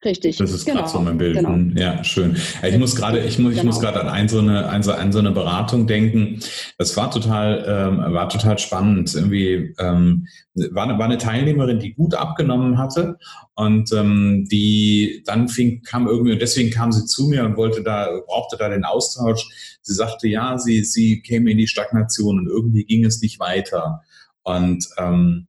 Richtig. 0.05 0.37
Das 0.37 0.51
ist 0.51 0.65
genau, 0.65 0.81
gerade 0.81 0.91
so 0.91 0.99
mein 0.99 1.17
Bild. 1.17 1.37
Genau. 1.37 1.49
Hm, 1.49 1.75
ja, 1.75 2.03
schön. 2.03 2.37
Ich 2.63 2.77
muss 2.77 2.95
gerade, 2.95 3.19
ich 3.19 3.39
muss, 3.39 3.53
ich 3.53 3.59
genau. 3.59 3.71
muss 3.71 3.81
gerade 3.81 3.99
an 3.99 4.09
ein 4.09 4.29
so 4.29 4.37
eine, 4.39 4.69
an 4.69 4.83
so, 4.83 4.91
an 4.91 5.11
so 5.11 5.17
eine 5.17 5.31
Beratung 5.31 5.87
denken. 5.87 6.39
Das 6.77 6.95
war 6.95 7.09
total, 7.09 7.65
ähm, 7.67 8.13
war 8.13 8.29
total 8.29 8.59
spannend. 8.59 9.15
Irgendwie 9.15 9.73
ähm, 9.79 10.27
war, 10.53 10.83
eine, 10.83 10.99
war 10.99 11.05
eine 11.05 11.17
Teilnehmerin, 11.17 11.79
die 11.79 11.95
gut 11.95 12.13
abgenommen 12.13 12.77
hatte 12.77 13.17
und 13.55 13.91
ähm, 13.91 14.47
die 14.51 15.23
dann 15.25 15.47
fing, 15.47 15.81
kam 15.81 16.07
irgendwie 16.07 16.33
und 16.33 16.41
deswegen 16.43 16.69
kam 16.69 16.91
sie 16.91 17.05
zu 17.05 17.27
mir 17.27 17.43
und 17.43 17.57
wollte 17.57 17.81
da, 17.81 18.21
brauchte 18.27 18.55
da 18.55 18.69
den 18.69 18.83
Austausch. 18.83 19.79
Sie 19.81 19.95
sagte, 19.95 20.27
ja, 20.27 20.59
sie, 20.59 20.83
sie 20.83 21.21
käme 21.21 21.49
in 21.49 21.57
die 21.57 21.67
Stagnation 21.67 22.37
und 22.37 22.47
irgendwie 22.47 22.85
ging 22.85 23.03
es 23.03 23.19
nicht 23.19 23.39
weiter. 23.39 24.01
Und 24.43 24.87
ähm, 24.99 25.47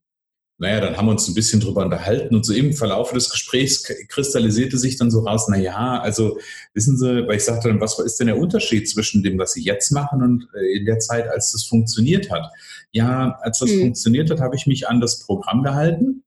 naja, 0.59 0.81
dann 0.81 0.97
haben 0.97 1.05
wir 1.05 1.11
uns 1.11 1.27
ein 1.27 1.33
bisschen 1.33 1.61
drüber 1.61 1.85
unterhalten 1.85 2.35
und 2.35 2.45
so 2.45 2.53
im 2.53 2.73
Verlauf 2.73 3.13
des 3.13 3.29
Gesprächs 3.29 3.83
kristallisierte 4.09 4.77
sich 4.77 4.97
dann 4.97 5.09
so 5.09 5.21
raus, 5.21 5.47
naja, 5.47 6.01
also 6.01 6.37
wissen 6.73 6.97
Sie, 6.97 7.25
weil 7.27 7.37
ich 7.37 7.45
sagte 7.45 7.69
dann, 7.69 7.79
was 7.79 7.97
ist 7.97 8.19
denn 8.19 8.27
der 8.27 8.37
Unterschied 8.37 8.89
zwischen 8.89 9.23
dem, 9.23 9.39
was 9.39 9.53
Sie 9.53 9.63
jetzt 9.63 9.91
machen 9.91 10.21
und 10.21 10.47
äh, 10.53 10.77
in 10.77 10.85
der 10.85 10.99
Zeit, 10.99 11.29
als 11.29 11.53
das 11.53 11.63
funktioniert 11.63 12.29
hat? 12.29 12.51
Ja, 12.91 13.39
als 13.41 13.59
das 13.59 13.69
mhm. 13.69 13.81
funktioniert 13.81 14.29
hat, 14.29 14.41
habe 14.41 14.57
ich 14.57 14.67
mich 14.67 14.89
an 14.89 14.99
das 14.99 15.19
Programm 15.19 15.63
gehalten. 15.63 16.23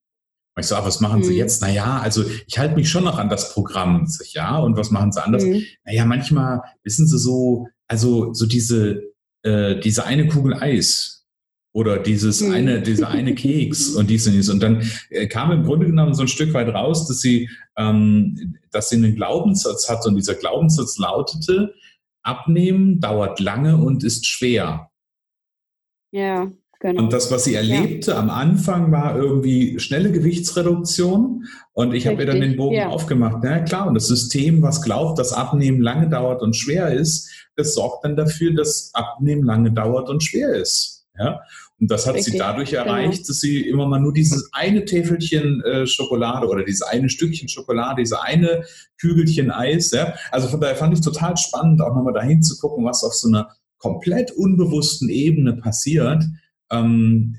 Ich 0.58 0.66
so, 0.66 0.76
ah, 0.76 0.84
was 0.84 1.00
machen 1.00 1.22
Sie 1.22 1.32
mhm. 1.32 1.38
jetzt? 1.38 1.60
Naja, 1.60 2.00
also 2.00 2.24
ich 2.46 2.58
halte 2.58 2.76
mich 2.76 2.88
schon 2.88 3.04
noch 3.04 3.18
an 3.18 3.28
das 3.28 3.52
Programm. 3.52 4.06
So, 4.06 4.24
ja, 4.32 4.58
und 4.58 4.78
was 4.78 4.90
machen 4.90 5.12
Sie 5.12 5.22
anders? 5.22 5.44
Mhm. 5.44 5.62
Naja, 5.84 6.06
manchmal, 6.06 6.62
wissen 6.84 7.06
Sie 7.06 7.18
so, 7.18 7.68
also 7.86 8.32
so 8.32 8.46
diese, 8.46 9.12
äh, 9.42 9.78
diese 9.78 10.04
eine 10.04 10.26
Kugel 10.26 10.54
Eis, 10.54 11.21
oder 11.72 11.98
dieses 11.98 12.40
mhm. 12.42 12.52
eine, 12.52 12.82
dieser 12.82 13.08
eine 13.08 13.34
Keks 13.36 13.90
und 13.94 14.10
dies 14.10 14.26
und 14.26 14.34
dies. 14.34 14.48
Und 14.48 14.62
dann 14.62 14.82
äh, 15.10 15.26
kam 15.26 15.52
im 15.52 15.64
Grunde 15.64 15.86
genommen 15.86 16.14
so 16.14 16.22
ein 16.22 16.28
Stück 16.28 16.52
weit 16.54 16.68
raus, 16.68 17.06
dass 17.08 17.20
sie, 17.20 17.48
ähm, 17.76 18.56
dass 18.70 18.90
sie 18.90 18.96
einen 18.96 19.14
Glaubenssatz 19.14 19.88
hat 19.88 20.06
und 20.06 20.16
dieser 20.16 20.34
Glaubenssatz 20.34 20.98
lautete, 20.98 21.74
abnehmen 22.22 23.00
dauert 23.00 23.40
lange 23.40 23.76
und 23.76 24.04
ist 24.04 24.26
schwer. 24.26 24.90
Ja, 26.12 26.50
genau. 26.78 27.02
Und 27.02 27.12
das, 27.12 27.30
was 27.30 27.44
sie 27.44 27.54
erlebte 27.54 28.12
ja. 28.12 28.18
am 28.18 28.28
Anfang, 28.28 28.92
war 28.92 29.16
irgendwie 29.16 29.80
schnelle 29.80 30.12
Gewichtsreduktion. 30.12 31.46
Und 31.72 31.94
ich 31.94 32.06
habe 32.06 32.20
ihr 32.20 32.26
dann 32.26 32.40
den 32.40 32.56
Bogen 32.56 32.76
ja. 32.76 32.88
aufgemacht. 32.88 33.38
Na 33.42 33.58
ja, 33.58 33.60
klar, 33.60 33.86
und 33.86 33.94
das 33.94 34.08
System, 34.08 34.60
was 34.60 34.82
glaubt, 34.82 35.18
dass 35.18 35.32
Abnehmen 35.32 35.80
lange 35.80 36.10
dauert 36.10 36.42
und 36.42 36.54
schwer 36.54 36.92
ist, 36.92 37.30
das 37.56 37.74
sorgt 37.74 38.04
dann 38.04 38.14
dafür, 38.14 38.52
dass 38.52 38.90
Abnehmen 38.92 39.42
lange 39.42 39.72
dauert 39.72 40.10
und 40.10 40.22
schwer 40.22 40.54
ist. 40.54 41.01
Ja? 41.18 41.40
Und 41.78 41.90
das 41.90 42.06
hat 42.06 42.14
Richtig. 42.14 42.34
sie 42.34 42.38
dadurch 42.38 42.70
genau. 42.70 42.84
erreicht, 42.84 43.12
genau. 43.12 43.26
dass 43.26 43.40
sie 43.40 43.68
immer 43.68 43.86
mal 43.86 44.00
nur 44.00 44.12
dieses 44.12 44.50
eine 44.52 44.84
Täfelchen 44.84 45.62
äh, 45.62 45.86
Schokolade 45.86 46.46
oder 46.46 46.64
dieses 46.64 46.82
eine 46.82 47.08
Stückchen 47.08 47.48
Schokolade, 47.48 48.02
diese 48.02 48.22
eine 48.22 48.64
Kügelchen 48.98 49.50
Eis. 49.50 49.90
Ja? 49.90 50.14
Also 50.30 50.48
von 50.48 50.60
daher 50.60 50.76
fand 50.76 50.94
ich 50.94 51.00
total 51.00 51.36
spannend, 51.36 51.82
auch 51.82 51.94
nochmal 51.94 52.14
dahin 52.14 52.42
zu 52.42 52.58
gucken, 52.58 52.84
was 52.84 53.04
auf 53.04 53.14
so 53.14 53.28
einer 53.28 53.50
komplett 53.78 54.30
unbewussten 54.30 55.08
Ebene 55.08 55.54
passiert. 55.54 56.24
Ähm, 56.70 57.38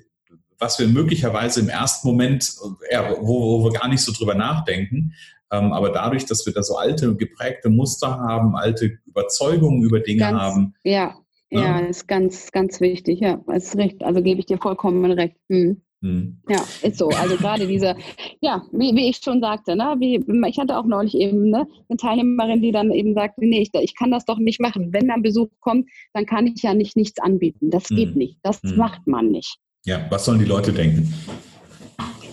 was 0.60 0.80
wir 0.80 0.88
möglicherweise 0.88 1.60
im 1.60 1.68
ersten 1.68 2.08
Moment, 2.08 2.56
ja, 2.90 3.18
wo, 3.20 3.60
wo 3.60 3.66
wir 3.66 3.78
gar 3.78 3.90
nicht 3.90 4.02
so 4.02 4.14
drüber 4.14 4.34
nachdenken, 4.34 5.14
ähm, 5.52 5.72
aber 5.72 5.92
dadurch, 5.92 6.26
dass 6.26 6.46
wir 6.46 6.54
da 6.54 6.64
so 6.64 6.78
alte 6.78 7.16
geprägte 7.16 7.70
Muster 7.70 8.18
haben, 8.18 8.56
alte 8.56 8.98
Überzeugungen 9.06 9.84
über 9.84 10.00
Dinge 10.00 10.22
Ganz, 10.22 10.40
haben, 10.40 10.74
ja. 10.84 11.16
Ja, 11.54 11.80
ja 11.80 11.86
ist 11.86 12.08
ganz, 12.08 12.52
ganz 12.52 12.82
wichtig. 12.82 13.20
Ja, 13.20 13.42
ist 13.54 13.78
recht. 13.78 14.04
Also 14.04 14.22
gebe 14.22 14.40
ich 14.40 14.46
dir 14.46 14.58
vollkommen 14.58 15.12
recht. 15.12 15.36
Hm. 15.50 15.82
Hm. 16.02 16.42
Ja, 16.50 16.62
ist 16.82 16.98
so. 16.98 17.08
Also 17.10 17.38
gerade 17.38 17.66
diese, 17.66 17.96
ja, 18.42 18.62
wie, 18.74 18.94
wie 18.94 19.10
ich 19.10 19.22
schon 19.24 19.40
sagte, 19.40 19.76
ne, 19.78 19.96
wie, 20.00 20.22
ich 20.50 20.60
hatte 20.60 20.78
auch 20.78 20.86
neulich 20.86 21.16
eben 21.16 21.50
ne, 21.50 21.66
eine 21.88 21.98
Teilnehmerin, 21.98 22.62
die 22.62 22.72
dann 22.72 22.92
eben 22.92 23.14
sagte, 23.14 23.46
nee, 23.46 23.62
ich, 23.62 23.70
ich 23.74 23.96
kann 23.96 24.12
das 24.12 24.26
doch 24.26 24.38
nicht 24.38 24.60
machen. 24.60 24.92
Wenn 24.92 25.08
dann 25.08 25.22
Besuch 25.22 25.48
kommt, 25.62 25.90
dann 26.14 26.26
kann 26.26 26.48
ich 26.48 26.62
ja 26.62 26.74
nicht 26.74 26.98
nichts 26.98 27.22
anbieten. 27.22 27.70
Das 27.70 27.90
hm. 27.90 27.98
geht 27.98 28.16
nicht. 28.18 28.38
Das 28.44 28.62
hm. 28.62 28.76
macht 28.76 29.08
man 29.08 29.30
nicht. 29.30 29.58
Ja, 29.86 30.06
was 30.10 30.26
sollen 30.26 30.40
die 30.40 30.46
Leute 30.46 30.74
denken? 30.74 31.14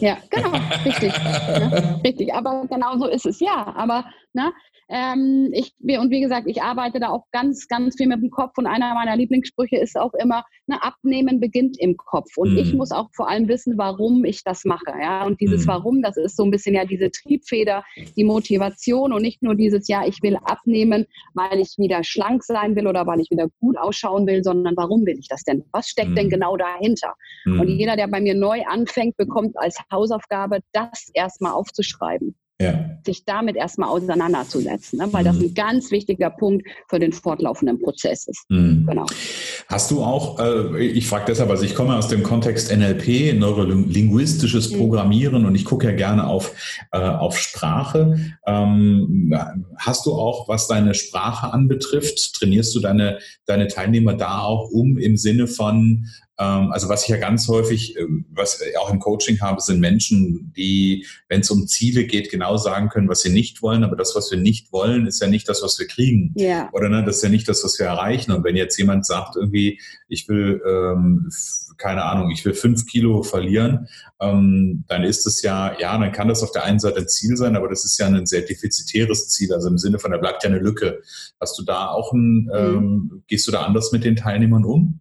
Ja, 0.01 0.19
genau, 0.31 0.53
richtig. 0.85 1.13
ja, 1.13 2.01
richtig, 2.05 2.35
aber 2.35 2.67
genau 2.69 2.97
so 2.99 3.07
ist 3.07 3.27
es, 3.27 3.41
ja. 3.41 3.73
Aber 3.77 4.07
ne, 4.33 4.53
ähm, 4.91 5.51
ich, 5.53 5.73
und 5.79 6.11
wie 6.11 6.21
gesagt, 6.21 6.49
ich 6.49 6.63
arbeite 6.63 6.99
da 6.99 7.11
auch 7.11 7.27
ganz, 7.31 7.69
ganz 7.69 7.97
viel 7.97 8.09
mit 8.09 8.21
dem 8.23 8.31
Kopf 8.31 8.59
und 8.59 8.67
einer 8.67 8.93
meiner 8.95 9.17
Lieblingssprüche 9.17 9.77
ist 9.77 9.97
auch 9.97 10.15
immer, 10.15 10.45
ne, 10.67 10.83
Abnehmen 10.83 11.39
beginnt 11.39 11.77
im 11.79 11.97
Kopf. 11.97 12.37
Und 12.37 12.53
mhm. 12.53 12.59
ich 12.59 12.75
muss 12.75 12.91
auch 12.91 13.09
vor 13.15 13.29
allem 13.29 13.47
wissen, 13.47 13.79
warum 13.79 14.25
ich 14.25 14.43
das 14.43 14.65
mache. 14.65 14.93
Ja? 15.01 15.25
Und 15.25 15.41
dieses 15.41 15.65
mhm. 15.65 15.71
Warum, 15.71 16.03
das 16.03 16.17
ist 16.17 16.37
so 16.37 16.43
ein 16.43 16.51
bisschen 16.51 16.75
ja 16.75 16.85
diese 16.85 17.11
Triebfeder, 17.11 17.85
die 18.17 18.25
Motivation 18.25 19.13
und 19.13 19.23
nicht 19.23 19.43
nur 19.43 19.55
dieses, 19.55 19.87
ja, 19.87 20.05
ich 20.05 20.21
will 20.23 20.37
abnehmen, 20.45 21.07
weil 21.35 21.61
ich 21.61 21.77
wieder 21.79 22.03
schlank 22.03 22.43
sein 22.43 22.75
will 22.75 22.89
oder 22.89 23.07
weil 23.07 23.21
ich 23.21 23.31
wieder 23.31 23.49
gut 23.61 23.79
ausschauen 23.79 24.27
will, 24.27 24.43
sondern 24.43 24.77
warum 24.77 25.07
will 25.07 25.17
ich 25.21 25.29
das 25.29 25.45
denn? 25.45 25.63
Was 25.71 25.87
steckt 25.87 26.11
mhm. 26.11 26.17
denn 26.17 26.31
genau 26.31 26.57
dahinter? 26.57 27.15
Und 27.45 27.69
mhm. 27.69 27.79
jeder, 27.79 27.95
der 27.95 28.09
bei 28.09 28.21
mir 28.21 28.35
neu 28.35 28.63
anfängt, 28.67 29.17
bekommt 29.17 29.57
als 29.57 29.79
Hausaufgabe, 29.93 30.61
das 30.73 31.09
erstmal 31.15 31.53
aufzuschreiben 31.53 32.35
ja. 32.61 32.99
sich 33.05 33.25
damit 33.25 33.57
erstmal 33.57 33.89
auseinanderzusetzen, 33.89 34.99
ne? 34.99 35.09
weil 35.13 35.23
mhm. 35.23 35.27
das 35.27 35.41
ein 35.41 35.55
ganz 35.55 35.91
wichtiger 35.91 36.31
Punkt 36.31 36.67
für 36.89 36.99
den 36.99 37.13
fortlaufenden 37.13 37.81
Prozess 37.81 38.29
ist. 38.29 38.45
Mhm. 38.51 38.87
Genau. 38.87 39.07
Hast 39.69 39.91
du 39.91 40.03
auch, 40.03 40.39
äh, 40.39 40.85
ich 40.85 41.09
frage 41.09 41.25
deshalb, 41.29 41.49
also 41.51 41.65
ich 41.65 41.75
komme 41.75 41.97
aus 41.97 42.09
dem 42.09 42.23
Kontext 42.23 42.71
NLP, 42.71 43.39
neurolinguistisches 43.39 44.73
mhm. 44.73 44.77
Programmieren 44.77 45.47
und 45.47 45.55
ich 45.55 45.65
gucke 45.65 45.87
ja 45.87 45.97
gerne 45.97 46.27
auf, 46.27 46.55
äh, 46.93 46.99
auf 46.99 47.39
Sprache. 47.39 48.19
Ähm, 48.47 49.35
hast 49.79 50.05
du 50.05 50.13
auch, 50.13 50.47
was 50.49 50.69
deine 50.69 50.95
Sprache 50.95 51.53
anbetrifft, 51.53 52.35
trainierst 52.35 52.75
du 52.75 52.81
deine, 52.81 53.19
deine 53.47 53.69
Teilnehmer 53.69 54.15
da 54.15 54.41
auch 54.41 54.71
um 54.71 54.99
im 54.99 55.17
Sinne 55.17 55.47
von, 55.47 56.07
also 56.43 56.89
was 56.89 57.03
ich 57.03 57.09
ja 57.09 57.19
ganz 57.19 57.47
häufig, 57.49 57.97
äh, 57.99 58.07
was 58.31 58.63
auch 58.81 58.91
im 58.91 58.99
Coaching 58.99 59.41
habe, 59.41 59.61
sind 59.61 59.79
Menschen, 59.79 60.53
die, 60.57 61.07
wenn 61.29 61.41
es 61.41 61.51
um 61.51 61.67
Ziele 61.67 62.05
geht, 62.05 62.31
genau 62.31 62.57
sagen 62.57 62.89
können, 62.89 63.11
was 63.11 63.21
sie 63.21 63.29
nicht 63.29 63.61
wollen. 63.61 63.85
Aber 63.85 63.95
das, 63.95 64.17
was 64.17 64.31
wir 64.31 64.39
nicht 64.39 64.73
wollen, 64.73 65.07
ist 65.07 65.21
ja 65.21 65.29
nicht 65.29 65.49
das, 65.51 65.63
was 65.63 65.79
wir 65.79 65.87
kriegen. 65.87 66.33
Ja. 66.37 66.71
Oder 66.73 66.89
ne, 66.89 67.05
das 67.05 67.17
ist 67.17 67.23
ja 67.23 67.29
nicht 67.29 67.47
das, 67.47 67.63
was 67.63 67.79
wir 67.79 67.87
erreichen. 67.87 68.33
Und 68.33 68.43
wenn 68.43 68.57
jetzt 68.57 68.79
jemand 68.79 69.05
sagt, 69.05 69.37
irgendwie, 69.37 69.81
ich 70.09 70.29
will, 70.29 70.63
ähm, 70.67 71.31
keine 71.77 72.05
Ahnung, 72.05 72.31
ich 72.31 72.43
will 72.47 72.55
fünf 72.55 72.87
Kilo 72.87 73.23
verlieren, 73.23 73.89
ähm, 74.19 74.85
dann 74.89 75.05
ist 75.05 75.27
es 75.27 75.43
ja, 75.43 75.79
ja, 75.79 75.99
dann 75.99 76.13
kann 76.13 76.29
das 76.29 76.43
auf 76.43 76.53
der 76.53 76.65
einen 76.65 76.79
Seite 76.79 77.01
ein 77.01 77.09
Ziel 77.09 77.37
sein, 77.37 77.55
aber 77.55 77.69
das 77.69 77.85
ist 77.85 77.99
ja 77.99 78.07
ein 78.07 78.25
sehr 78.25 78.43
defizitäres 78.43 79.29
Ziel. 79.29 79.53
Also 79.53 79.69
im 79.69 79.77
Sinne 79.77 79.99
von, 79.99 80.11
da 80.11 80.17
bleibt 80.17 80.43
ja 80.43 80.49
eine 80.49 80.59
Lücke. 80.59 81.03
Hast 81.39 81.59
du 81.59 81.65
da 81.65 81.89
auch 81.89 82.15
ein, 82.15 82.45
mhm. 82.45 82.51
ähm, 82.55 83.23
gehst 83.27 83.47
du 83.47 83.53
da 83.53 83.63
anders 83.63 83.93
mit 83.93 84.05
den 84.05 84.17
Teilnehmern 84.17 84.65
um? 84.65 85.01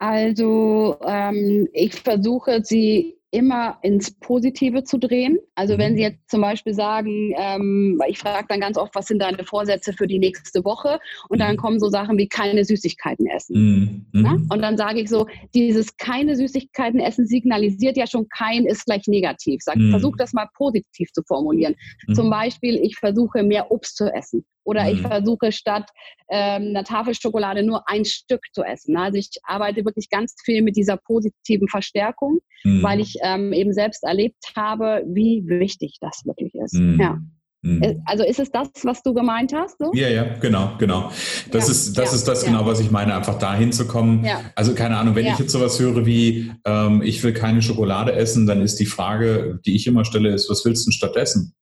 Also 0.00 0.96
ähm, 1.06 1.68
ich 1.74 1.94
versuche 1.94 2.62
sie 2.64 3.20
immer 3.32 3.78
ins 3.82 4.10
Positive 4.10 4.82
zu 4.82 4.98
drehen. 4.98 5.38
Also 5.54 5.78
wenn 5.78 5.94
Sie 5.94 6.02
mhm. 6.02 6.10
jetzt 6.10 6.30
zum 6.30 6.40
Beispiel 6.40 6.74
sagen, 6.74 7.32
ähm, 7.36 8.00
ich 8.08 8.18
frage 8.18 8.46
dann 8.48 8.60
ganz 8.60 8.76
oft, 8.76 8.94
was 8.94 9.06
sind 9.06 9.20
deine 9.20 9.44
Vorsätze 9.44 9.92
für 9.92 10.06
die 10.06 10.18
nächste 10.18 10.64
Woche? 10.64 10.98
Und 11.28 11.38
dann 11.38 11.52
mhm. 11.52 11.58
kommen 11.58 11.78
so 11.78 11.88
Sachen 11.88 12.18
wie 12.18 12.28
keine 12.28 12.64
Süßigkeiten 12.64 13.26
essen. 13.26 14.06
Mhm. 14.12 14.20
mhm. 14.20 14.46
Und 14.50 14.62
dann 14.62 14.76
sage 14.76 15.00
ich 15.00 15.08
so, 15.08 15.26
dieses 15.54 15.96
keine 15.96 16.34
Süßigkeiten 16.34 16.98
essen 16.98 17.26
signalisiert 17.26 17.96
ja 17.96 18.06
schon, 18.06 18.26
kein 18.30 18.64
ist 18.66 18.86
gleich 18.86 19.06
negativ. 19.06 19.60
Sag, 19.62 19.76
mhm. 19.76 19.90
Versuch 19.90 20.16
das 20.16 20.32
mal 20.32 20.48
positiv 20.56 21.12
zu 21.12 21.22
formulieren. 21.22 21.76
Mhm. 22.08 22.14
Zum 22.14 22.30
Beispiel, 22.30 22.76
ich 22.82 22.96
versuche 22.96 23.42
mehr 23.42 23.70
Obst 23.70 23.96
zu 23.96 24.12
essen. 24.12 24.44
Oder 24.64 24.84
mhm. 24.84 24.90
ich 24.90 25.00
versuche 25.02 25.52
statt 25.52 25.90
ähm, 26.30 26.68
einer 26.70 26.84
Tafel 26.84 27.14
Schokolade 27.14 27.62
nur 27.62 27.82
ein 27.88 28.04
Stück 28.04 28.42
zu 28.52 28.62
essen. 28.62 28.96
Also 28.96 29.18
ich 29.18 29.30
arbeite 29.44 29.84
wirklich 29.84 30.10
ganz 30.10 30.34
viel 30.44 30.62
mit 30.62 30.76
dieser 30.76 30.96
positiven 30.96 31.68
Verstärkung, 31.68 32.38
mhm. 32.64 32.82
weil 32.82 33.00
ich 33.00 33.16
ähm, 33.22 33.52
eben 33.52 33.72
selbst 33.72 34.04
erlebt 34.04 34.52
habe, 34.56 35.02
wie 35.06 35.44
wichtig 35.46 35.98
das 36.00 36.22
wirklich 36.24 36.54
ist. 36.54 36.74
Mhm. 36.74 37.00
Ja. 37.00 37.18
Mhm. 37.62 37.82
Äh, 37.82 37.96
also 38.06 38.24
ist 38.24 38.40
es 38.40 38.50
das, 38.50 38.68
was 38.84 39.02
du 39.02 39.12
gemeint 39.12 39.52
hast? 39.52 39.78
So? 39.78 39.92
Ja, 39.94 40.08
ja, 40.08 40.38
genau, 40.38 40.72
genau. 40.78 41.10
Das 41.50 41.66
ja, 41.66 41.72
ist 41.72 41.98
das, 41.98 42.10
ja, 42.10 42.16
ist 42.16 42.28
das 42.28 42.42
ja. 42.42 42.50
genau, 42.50 42.66
was 42.66 42.80
ich 42.80 42.90
meine, 42.90 43.14
einfach 43.14 43.38
dahin 43.38 43.72
zu 43.72 43.86
kommen. 43.86 44.26
Also 44.54 44.74
keine 44.74 44.96
Ahnung, 44.96 45.14
wenn 45.14 45.26
ich 45.26 45.38
jetzt 45.38 45.52
sowas 45.52 45.78
höre 45.78 46.06
wie, 46.06 46.52
ähm, 46.64 47.02
ich 47.02 47.22
will 47.22 47.32
keine 47.32 47.60
Schokolade 47.60 48.12
essen, 48.12 48.46
dann 48.46 48.62
ist 48.62 48.80
die 48.80 48.86
Frage, 48.86 49.60
die 49.66 49.76
ich 49.76 49.86
immer 49.86 50.04
stelle, 50.04 50.30
ist, 50.30 50.48
was 50.48 50.64
willst 50.64 50.86
du 50.86 50.90
denn 50.90 50.92
stattdessen? 50.92 51.54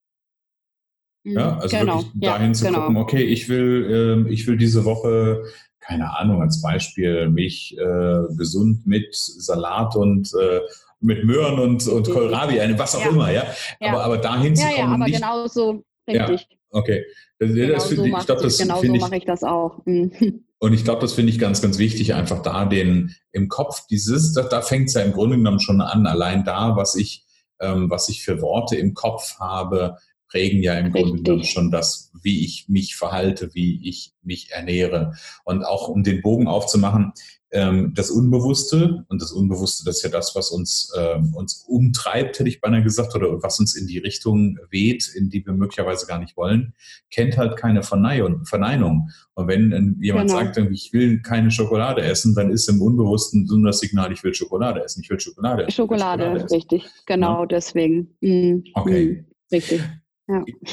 Ja, 1.25 1.53
mhm. 1.53 1.61
also 1.61 1.77
genau. 1.77 1.97
wirklich 1.97 2.13
dahin 2.21 2.49
ja, 2.49 2.53
zu 2.53 2.65
genau. 2.67 2.81
gucken, 2.81 2.97
okay, 2.97 3.23
ich 3.23 3.49
will, 3.49 4.27
äh, 4.29 4.33
ich 4.33 4.47
will 4.47 4.57
diese 4.57 4.85
Woche, 4.85 5.43
keine 5.81 6.17
Ahnung, 6.17 6.43
als 6.43 6.63
Beispiel, 6.63 7.29
mich 7.29 7.77
äh, 7.79 8.35
gesund 8.37 8.87
mit 8.87 9.15
Salat 9.15 9.97
und 9.97 10.33
äh, 10.41 10.61
mit 11.01 11.25
Möhren 11.25 11.59
und, 11.59 11.87
und 11.87 12.11
Kohlrabi, 12.11 12.59
was 12.77 12.95
auch 12.95 13.05
ja. 13.05 13.09
immer, 13.09 13.31
ja. 13.31 13.45
ja. 13.81 13.93
Aber, 13.93 14.05
aber 14.05 14.19
dahin 14.19 14.57
zu 14.57 14.63
kommen. 14.65 14.77
Ja, 14.77 14.87
aber 14.87 15.05
nicht, 15.05 15.15
genau 15.15 15.47
so, 15.47 15.85
richtig. 16.09 16.49
Ja, 16.51 16.57
okay. 16.71 17.05
Das, 17.39 17.53
genau 17.53 17.75
das 17.75 17.89
so 17.89 18.05
ich, 18.05 18.27
glaube, 18.27 18.43
das 18.43 18.59
genau 18.59 18.83
so 18.83 18.95
mache 18.95 19.17
ich 19.17 19.25
das 19.25 19.45
auch. 19.45 19.85
Mhm. 19.85 20.45
Und 20.61 20.73
ich 20.73 20.83
glaube, 20.83 21.01
das 21.01 21.13
finde 21.13 21.31
ich 21.31 21.39
ganz, 21.39 21.63
ganz 21.63 21.79
wichtig, 21.79 22.15
einfach 22.15 22.43
da 22.43 22.65
den 22.65 23.15
im 23.31 23.49
Kopf 23.49 23.87
dieses, 23.87 24.33
da, 24.33 24.43
da 24.43 24.61
fängt 24.61 24.89
es 24.89 24.95
ja 24.95 25.03
im 25.03 25.13
Grunde 25.13 25.37
genommen 25.37 25.61
schon 25.61 25.81
an, 25.81 26.05
allein 26.07 26.45
da, 26.45 26.75
was 26.75 26.97
ich, 26.97 27.25
ähm, 27.61 27.89
was 27.91 28.09
ich 28.09 28.25
für 28.25 28.43
Worte 28.43 28.75
im 28.75 28.93
Kopf 28.95 29.39
habe, 29.39 29.99
prägen 30.29 30.63
ja 30.63 30.75
im 30.75 30.87
Richtig. 30.87 31.03
Grunde 31.03 31.23
genommen 31.23 31.45
schon 31.45 31.71
das, 31.71 32.13
wie 32.23 32.45
ich 32.45 32.67
mich 32.69 32.97
verhalte, 32.97 33.51
wie 33.55 33.89
ich 33.89 34.13
mich 34.23 34.51
ernähre. 34.51 35.15
Und 35.45 35.65
auch 35.65 35.89
um 35.89 36.03
den 36.03 36.23
Bogen 36.23 36.47
aufzumachen, 36.47 37.13
ähm, 37.51 37.95
das 37.95 38.11
Unbewusste, 38.11 39.07
und 39.09 39.23
das 39.23 39.33
Unbewusste, 39.33 39.85
das 39.85 39.99
ist 39.99 40.03
ja 40.03 40.11
das, 40.11 40.35
was 40.35 40.51
uns, 40.51 40.93
ähm, 40.99 41.35
uns 41.35 41.65
umtreibt, 41.67 42.39
hätte 42.39 42.49
ich 42.49 42.61
beinahe 42.61 42.83
gesagt, 42.83 43.15
oder 43.15 43.43
was 43.43 43.59
uns 43.59 43.75
in 43.75 43.87
die 43.87 43.99
Richtung 43.99 44.59
weht, 44.71 45.11
in 45.15 45.31
die 45.31 45.45
wir 45.47 45.55
möglicherweise 45.55 46.07
gar 46.07 46.19
nicht 46.19 46.37
wollen, 46.37 46.75
kennt 47.11 47.39
halt 47.39 47.57
keine 47.57 47.83
Verneinung. 47.83 49.09
Und 49.35 49.49
wenn 49.49 49.73
äh, 49.73 50.05
jemand 50.05 50.29
genau. 50.29 50.41
sagt, 50.45 50.59
ich 50.59 50.93
will 50.93 51.23
keine 51.23 51.51
Schokolade 51.51 52.03
essen, 52.03 52.35
dann 52.35 52.51
ist 52.51 52.69
im 52.69 52.83
Unbewussten 52.83 53.47
so 53.47 53.57
das 53.63 53.81
Signal, 53.81 54.13
ich 54.13 54.23
will 54.23 54.35
Schokolade 54.35 54.85
essen, 54.85 55.01
ich 55.03 55.09
will 55.09 55.19
Schokolade 55.19 55.63
essen. 55.63 55.73
Schokolade, 55.73 56.25
Schokolade 56.25 56.45
essen. 56.45 56.55
richtig, 56.55 56.85
genau, 57.07 57.41
ja? 57.41 57.47
deswegen. 57.47 58.15
Mhm. 58.21 58.65
Okay. 58.75 59.07
Mhm. 59.07 59.25
Richtig. 59.51 59.81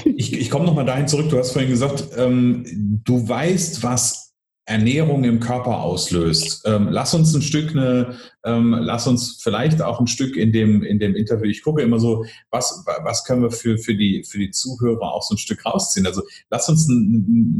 Ich, 0.04 0.34
ich 0.34 0.50
komme 0.50 0.66
nochmal 0.66 0.86
dahin 0.86 1.08
zurück. 1.08 1.30
Du 1.30 1.38
hast 1.38 1.52
vorhin 1.52 1.70
gesagt, 1.72 2.10
ähm, 2.18 3.02
du 3.04 3.28
weißt, 3.28 3.84
was 3.84 4.26
Ernährung 4.68 5.24
im 5.24 5.40
Körper 5.40 5.82
auslöst. 5.82 6.64
Ähm, 6.66 6.88
lass 6.90 7.14
uns 7.14 7.36
ein 7.36 7.44
Stück 7.44 7.70
eine, 7.72 8.16
ähm, 8.44 8.76
lass 8.80 9.06
uns 9.06 9.40
vielleicht 9.42 9.80
auch 9.84 10.00
ein 10.00 10.08
Stück 10.08 10.36
in 10.36 10.52
dem, 10.52 10.82
in 10.82 10.98
dem 10.98 11.16
Interview, 11.16 11.46
ich 11.46 11.62
gucke 11.62 11.84
immer 11.84 12.00
so, 12.00 12.26
was, 12.50 12.84
was 13.04 13.24
können 13.26 13.44
wir 13.44 13.52
für, 13.52 13.78
für, 13.78 13.96
die, 13.96 14.24
für 14.24 14.40
die 14.40 14.50
Zuhörer 14.50 15.14
auch 15.14 15.22
so 15.22 15.36
ein 15.36 15.38
Stück 15.38 15.64
rausziehen. 15.66 16.08
Also 16.08 16.24
lass 16.50 16.68
uns 16.68 16.88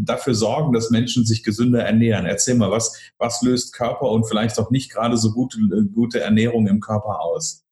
dafür 0.04 0.34
sorgen, 0.34 0.74
dass 0.74 0.90
Menschen 0.90 1.26
sich 1.26 1.44
gesünder 1.44 1.84
ernähren. 1.84 2.26
Erzähl 2.26 2.56
mal, 2.56 2.72
was, 2.72 3.00
was 3.20 3.44
löst 3.44 3.74
Körper 3.74 4.10
und 4.10 4.28
vielleicht 4.28 4.58
auch 4.58 4.72
nicht 4.72 4.92
gerade 4.92 5.18
so 5.18 5.32
gute, 5.32 5.60
gute 5.94 6.22
Ernährung 6.22 6.66
im 6.66 6.80
Körper 6.80 7.22
aus? 7.22 7.65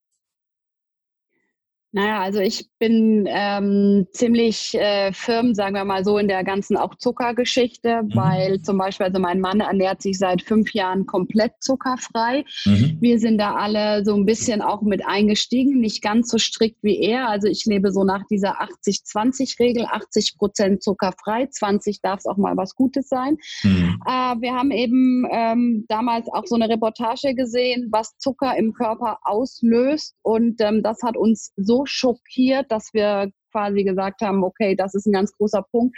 Naja, 1.95 2.21
also 2.21 2.39
ich 2.39 2.67
bin 2.79 3.29
ähm, 3.29 4.07
ziemlich 4.13 4.73
äh, 4.73 5.13
firm, 5.13 5.53
sagen 5.53 5.75
wir 5.75 5.85
mal 5.85 6.03
so, 6.03 6.17
in 6.17 6.27
der 6.27 6.43
ganzen 6.43 6.75
auch 6.75 6.95
Zuckergeschichte, 6.95 8.01
mhm. 8.01 8.15
weil 8.15 8.61
zum 8.63 8.79
Beispiel, 8.79 9.05
also 9.05 9.19
mein 9.19 9.39
Mann 9.39 9.59
ernährt 9.59 10.01
sich 10.01 10.17
seit 10.17 10.41
fünf 10.41 10.73
Jahren 10.73 11.05
komplett 11.05 11.51
zuckerfrei. 11.59 12.45
Mhm. 12.65 12.97
Wir 12.99 13.19
sind 13.19 13.37
da 13.37 13.53
alle 13.53 14.03
so 14.03 14.15
ein 14.15 14.25
bisschen 14.25 14.63
auch 14.63 14.81
mit 14.81 15.05
eingestiegen, 15.05 15.79
nicht 15.79 16.01
ganz 16.01 16.29
so 16.29 16.39
strikt 16.39 16.81
wie 16.81 16.99
er. 16.99 17.29
Also 17.29 17.47
ich 17.47 17.63
lebe 17.65 17.91
so 17.91 18.03
nach 18.03 18.23
dieser 18.27 18.59
80-20-Regel, 18.59 19.85
80 19.85 20.37
Prozent 20.39 20.81
zuckerfrei, 20.81 21.45
20 21.45 22.01
darf 22.01 22.21
es 22.21 22.25
auch 22.25 22.37
mal 22.37 22.57
was 22.57 22.73
Gutes 22.73 23.07
sein. 23.07 23.37
Mhm. 23.61 24.01
Äh, 24.07 24.35
wir 24.41 24.55
haben 24.55 24.71
eben 24.71 25.27
ähm, 25.31 25.85
damals 25.89 26.27
auch 26.27 26.47
so 26.47 26.55
eine 26.55 26.67
Reportage 26.67 27.35
gesehen, 27.35 27.89
was 27.91 28.17
Zucker 28.17 28.57
im 28.57 28.73
Körper 28.73 29.19
auslöst 29.21 30.15
und 30.23 30.59
ähm, 30.59 30.81
das 30.81 31.03
hat 31.03 31.17
uns 31.17 31.53
so 31.55 31.82
schockiert, 31.85 32.71
dass 32.71 32.93
wir 32.93 33.31
quasi 33.51 33.83
gesagt 33.83 34.21
haben, 34.21 34.43
okay, 34.43 34.75
das 34.75 34.95
ist 34.95 35.05
ein 35.05 35.13
ganz 35.13 35.31
großer 35.33 35.63
Punkt. 35.71 35.95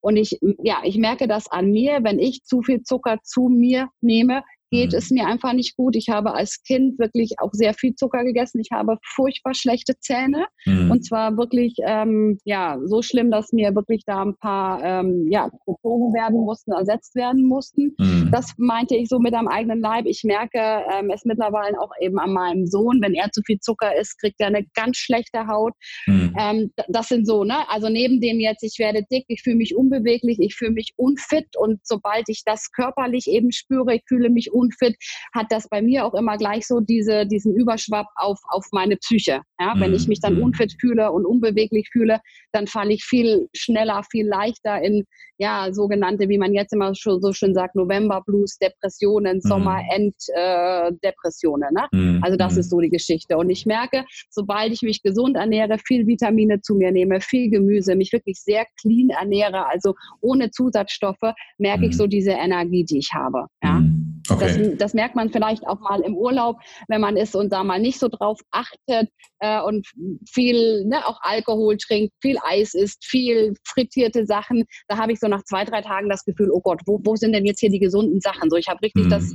Und 0.00 0.16
ich, 0.16 0.38
ja, 0.62 0.80
ich 0.84 0.98
merke 0.98 1.28
das 1.28 1.48
an 1.48 1.70
mir, 1.70 2.00
wenn 2.02 2.18
ich 2.18 2.42
zu 2.44 2.62
viel 2.62 2.82
Zucker 2.82 3.18
zu 3.22 3.48
mir 3.48 3.88
nehme, 4.00 4.42
geht 4.72 4.92
mhm. 4.92 4.98
es 4.98 5.10
mir 5.10 5.26
einfach 5.26 5.52
nicht 5.52 5.76
gut. 5.76 5.94
Ich 5.94 6.08
habe 6.08 6.34
als 6.34 6.62
Kind 6.64 6.98
wirklich 6.98 7.34
auch 7.38 7.50
sehr 7.52 7.74
viel 7.74 7.94
Zucker 7.94 8.24
gegessen. 8.24 8.60
Ich 8.60 8.70
habe 8.72 8.96
furchtbar 9.14 9.54
schlechte 9.54 9.98
Zähne. 10.00 10.46
Mhm. 10.64 10.90
Und 10.90 11.04
zwar 11.04 11.36
wirklich, 11.36 11.76
ähm, 11.86 12.38
ja, 12.44 12.78
so 12.84 13.02
schlimm, 13.02 13.30
dass 13.30 13.52
mir 13.52 13.74
wirklich 13.74 14.02
da 14.06 14.22
ein 14.22 14.36
paar, 14.38 14.82
ähm, 14.82 15.28
ja, 15.30 15.50
gezogen 15.66 16.14
werden 16.14 16.40
mussten, 16.40 16.72
ersetzt 16.72 17.14
werden 17.14 17.46
mussten. 17.46 17.94
Mhm. 17.98 18.30
Das 18.32 18.54
meinte 18.56 18.96
ich 18.96 19.08
so 19.08 19.18
mit 19.18 19.34
am 19.34 19.46
eigenen 19.46 19.80
Leib. 19.80 20.06
Ich 20.06 20.24
merke 20.24 20.58
ähm, 20.58 21.10
es 21.10 21.24
mittlerweile 21.24 21.78
auch 21.78 21.92
eben 22.00 22.18
an 22.18 22.32
meinem 22.32 22.66
Sohn. 22.66 23.00
Wenn 23.02 23.14
er 23.14 23.30
zu 23.30 23.42
viel 23.44 23.58
Zucker 23.60 23.94
isst, 24.00 24.18
kriegt 24.20 24.40
er 24.40 24.46
eine 24.46 24.64
ganz 24.74 24.96
schlechte 24.96 25.46
Haut. 25.46 25.74
Mhm. 26.06 26.34
Ähm, 26.38 26.72
das 26.88 27.08
sind 27.08 27.26
so, 27.26 27.44
ne? 27.44 27.68
Also 27.68 27.90
neben 27.90 28.20
dem 28.20 28.40
jetzt, 28.40 28.62
ich 28.62 28.78
werde 28.78 29.04
dick, 29.10 29.26
ich 29.28 29.42
fühle 29.42 29.56
mich 29.56 29.76
unbeweglich, 29.76 30.38
ich 30.40 30.54
fühle 30.54 30.72
mich 30.72 30.94
unfit 30.96 31.46
und 31.58 31.80
sobald 31.82 32.28
ich 32.28 32.42
das 32.44 32.70
körperlich 32.72 33.26
eben 33.26 33.52
spüre, 33.52 33.96
ich 33.96 34.02
fühle 34.08 34.30
mich 34.30 34.50
unfit, 34.50 34.61
unfit, 34.62 34.96
hat 35.34 35.46
das 35.50 35.68
bei 35.68 35.82
mir 35.82 36.06
auch 36.06 36.14
immer 36.14 36.36
gleich 36.36 36.66
so 36.66 36.80
diese, 36.80 37.26
diesen 37.26 37.54
Überschwapp 37.54 38.06
auf, 38.16 38.38
auf 38.48 38.66
meine 38.72 38.96
Psyche. 38.96 39.42
Ja, 39.60 39.74
wenn 39.76 39.94
ich 39.94 40.08
mich 40.08 40.20
dann 40.20 40.36
mhm. 40.36 40.42
unfit 40.42 40.74
fühle 40.80 41.12
und 41.12 41.26
unbeweglich 41.26 41.88
fühle, 41.92 42.20
dann 42.52 42.66
falle 42.66 42.92
ich 42.92 43.04
viel 43.04 43.48
schneller, 43.54 44.02
viel 44.10 44.26
leichter 44.26 44.80
in 44.82 45.04
ja 45.42 45.68
sogenannte, 45.72 46.28
wie 46.28 46.38
man 46.38 46.54
jetzt 46.54 46.72
immer 46.72 46.94
schon 46.94 47.20
so 47.20 47.32
schön 47.32 47.52
sagt, 47.54 47.74
November 47.74 48.22
Blues, 48.24 48.56
Depressionen, 48.58 49.40
Sommerend-Depressionen. 49.40 51.76
Äh, 51.76 51.80
ne? 51.80 51.88
Mhm. 51.92 52.20
Also 52.22 52.36
das 52.36 52.56
ist 52.56 52.70
so 52.70 52.78
die 52.80 52.90
Geschichte. 52.90 53.36
Und 53.36 53.50
ich 53.50 53.66
merke, 53.66 54.04
sobald 54.30 54.72
ich 54.72 54.82
mich 54.82 55.02
gesund 55.02 55.36
ernähre, 55.36 55.78
viel 55.84 56.06
Vitamine 56.06 56.60
zu 56.60 56.76
mir 56.76 56.92
nehme, 56.92 57.20
viel 57.20 57.50
Gemüse, 57.50 57.96
mich 57.96 58.12
wirklich 58.12 58.40
sehr 58.40 58.64
clean 58.80 59.08
ernähre, 59.10 59.66
also 59.66 59.96
ohne 60.20 60.50
Zusatzstoffe, 60.50 61.32
merke 61.58 61.86
ich 61.86 61.96
so 61.96 62.06
diese 62.06 62.30
Energie, 62.32 62.84
die 62.84 62.98
ich 62.98 63.10
habe. 63.12 63.46
Ja? 63.62 63.82
Okay. 64.28 64.68
Das, 64.70 64.78
das, 64.78 64.94
merkt 64.94 65.16
man 65.16 65.30
vielleicht 65.30 65.66
auch 65.66 65.80
mal 65.80 66.00
im 66.00 66.14
Urlaub, 66.14 66.58
wenn 66.88 67.00
man 67.00 67.16
ist 67.16 67.34
und 67.34 67.52
da 67.52 67.64
mal 67.64 67.80
nicht 67.80 67.98
so 67.98 68.08
drauf 68.08 68.40
achtet 68.50 69.10
äh, 69.40 69.60
und 69.60 69.86
viel 70.28 70.84
ne, 70.84 71.06
auch 71.06 71.18
Alkohol 71.22 71.76
trinkt, 71.76 72.12
viel 72.20 72.36
Eis 72.42 72.74
isst, 72.74 73.04
viel 73.04 73.54
frittierte 73.64 74.26
Sachen. 74.26 74.64
Da 74.88 74.98
habe 74.98 75.12
ich 75.12 75.20
so 75.20 75.28
nach 75.28 75.42
zwei, 75.44 75.64
drei 75.64 75.82
Tagen 75.82 76.08
das 76.08 76.24
Gefühl, 76.24 76.50
oh 76.52 76.60
Gott, 76.60 76.80
wo, 76.86 77.00
wo 77.04 77.16
sind 77.16 77.32
denn 77.32 77.46
jetzt 77.46 77.60
hier 77.60 77.70
die 77.70 77.80
gesunden 77.80 78.20
Sachen? 78.20 78.50
So, 78.50 78.56
ich 78.56 78.68
habe 78.68 78.82
richtig 78.82 79.06
mhm. 79.06 79.10
das, 79.10 79.34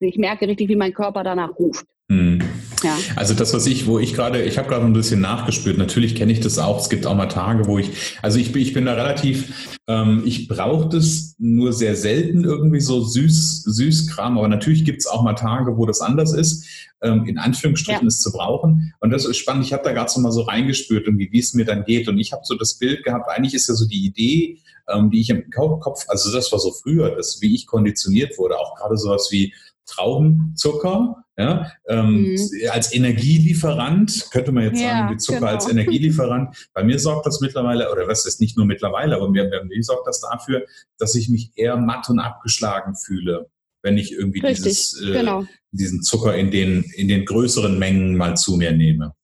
ich 0.00 0.18
merke 0.18 0.46
richtig, 0.46 0.68
wie 0.68 0.76
mein 0.76 0.92
Körper 0.92 1.24
danach 1.24 1.56
ruft. 1.58 1.86
Mhm. 2.08 2.35
Ja. 2.82 2.96
Also 3.16 3.34
das, 3.34 3.52
was 3.54 3.66
ich, 3.66 3.86
wo 3.86 3.98
ich 3.98 4.14
gerade, 4.14 4.42
ich 4.42 4.58
habe 4.58 4.68
gerade 4.68 4.84
ein 4.84 4.92
bisschen 4.92 5.20
nachgespürt. 5.20 5.78
Natürlich 5.78 6.14
kenne 6.14 6.32
ich 6.32 6.40
das 6.40 6.58
auch. 6.58 6.80
Es 6.80 6.88
gibt 6.88 7.06
auch 7.06 7.14
mal 7.14 7.26
Tage, 7.26 7.66
wo 7.66 7.78
ich, 7.78 7.90
also 8.22 8.38
ich 8.38 8.52
bin, 8.52 8.62
ich 8.62 8.72
bin 8.72 8.86
da 8.86 8.94
relativ, 8.94 9.78
ähm, 9.86 10.22
ich 10.24 10.48
brauche 10.48 10.88
das 10.88 11.34
nur 11.38 11.72
sehr 11.72 11.96
selten 11.96 12.44
irgendwie 12.44 12.80
so 12.80 13.02
süß, 13.02 13.64
Süßkram. 13.64 14.38
Aber 14.38 14.48
natürlich 14.48 14.84
gibt 14.84 15.00
es 15.00 15.06
auch 15.06 15.22
mal 15.22 15.34
Tage, 15.34 15.76
wo 15.76 15.86
das 15.86 16.00
anders 16.00 16.32
ist, 16.32 16.66
ähm, 17.02 17.24
in 17.26 17.38
Anführungsstrichen 17.38 18.02
ja. 18.02 18.08
es 18.08 18.20
zu 18.20 18.32
brauchen. 18.32 18.92
Und 19.00 19.10
das 19.10 19.24
ist 19.24 19.36
spannend. 19.36 19.64
Ich 19.64 19.72
habe 19.72 19.84
da 19.84 19.92
gerade 19.92 20.10
so 20.10 20.20
mal 20.20 20.32
so 20.32 20.42
reingespürt, 20.42 21.06
irgendwie, 21.06 21.30
wie 21.32 21.40
es 21.40 21.54
mir 21.54 21.64
dann 21.64 21.84
geht. 21.84 22.08
Und 22.08 22.18
ich 22.18 22.32
habe 22.32 22.42
so 22.44 22.54
das 22.56 22.74
Bild 22.74 23.04
gehabt. 23.04 23.30
Eigentlich 23.30 23.54
ist 23.54 23.68
ja 23.68 23.74
so 23.74 23.86
die 23.86 24.04
Idee, 24.04 24.58
ähm, 24.88 25.10
die 25.10 25.20
ich 25.20 25.30
im 25.30 25.50
Kopf, 25.50 26.04
also 26.08 26.32
das 26.32 26.52
war 26.52 26.58
so 26.58 26.72
früher, 26.72 27.14
das, 27.16 27.40
wie 27.40 27.54
ich 27.54 27.66
konditioniert 27.66 28.38
wurde, 28.38 28.58
auch 28.58 28.76
gerade 28.76 28.96
sowas 28.96 29.28
wie 29.30 29.52
Traubenzucker 29.86 31.24
ja, 31.38 31.70
ähm, 31.88 32.30
mhm. 32.30 32.38
als 32.70 32.94
Energielieferant, 32.94 34.30
könnte 34.30 34.52
man 34.52 34.64
jetzt 34.64 34.80
ja, 34.80 34.88
sagen, 34.88 35.14
wie 35.14 35.18
Zucker 35.18 35.40
genau. 35.40 35.52
als 35.52 35.68
Energielieferant. 35.68 36.68
Bei 36.72 36.82
mir 36.82 36.98
sorgt 36.98 37.26
das 37.26 37.42
mittlerweile, 37.42 37.92
oder 37.92 38.08
was 38.08 38.24
ist 38.24 38.40
nicht 38.40 38.56
nur 38.56 38.64
mittlerweile, 38.64 39.16
aber 39.16 39.28
mir, 39.28 39.50
mir 39.66 39.82
sorgt 39.82 40.06
das 40.06 40.20
dafür, 40.20 40.64
dass 40.98 41.14
ich 41.14 41.28
mich 41.28 41.52
eher 41.56 41.76
matt 41.76 42.08
und 42.08 42.20
abgeschlagen 42.20 42.94
fühle, 42.96 43.50
wenn 43.82 43.98
ich 43.98 44.12
irgendwie 44.12 44.40
dieses, 44.40 44.98
äh, 45.02 45.12
genau. 45.12 45.44
diesen 45.72 46.02
Zucker 46.02 46.34
in 46.34 46.50
den, 46.50 46.84
in 46.94 47.08
den 47.08 47.26
größeren 47.26 47.78
Mengen 47.78 48.16
mal 48.16 48.36
zu 48.36 48.56
mir 48.56 48.72
nehme. 48.72 49.14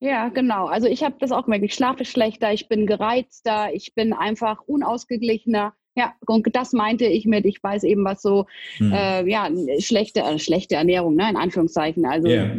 Ja, 0.00 0.28
genau. 0.28 0.66
Also 0.66 0.88
ich 0.88 1.04
habe 1.04 1.16
das 1.20 1.30
auch 1.30 1.44
gemerkt. 1.44 1.64
Ich 1.64 1.74
schlafe 1.74 2.04
schlechter, 2.04 2.52
ich 2.52 2.68
bin 2.68 2.86
gereizter, 2.86 3.72
ich 3.72 3.94
bin 3.94 4.12
einfach 4.12 4.60
unausgeglichener. 4.62 5.72
Ja, 5.96 6.12
und 6.26 6.46
das 6.54 6.74
meinte 6.74 7.06
ich 7.06 7.24
mit, 7.24 7.46
ich 7.46 7.62
weiß 7.62 7.82
eben, 7.84 8.04
was 8.04 8.20
so, 8.20 8.44
hm. 8.76 8.92
äh, 8.92 9.26
ja, 9.26 9.48
schlechte, 9.78 10.20
äh, 10.20 10.38
schlechte 10.38 10.74
Ernährung, 10.74 11.16
ne, 11.16 11.30
in 11.30 11.36
Anführungszeichen. 11.36 12.04
Also 12.04 12.28
yeah. 12.28 12.50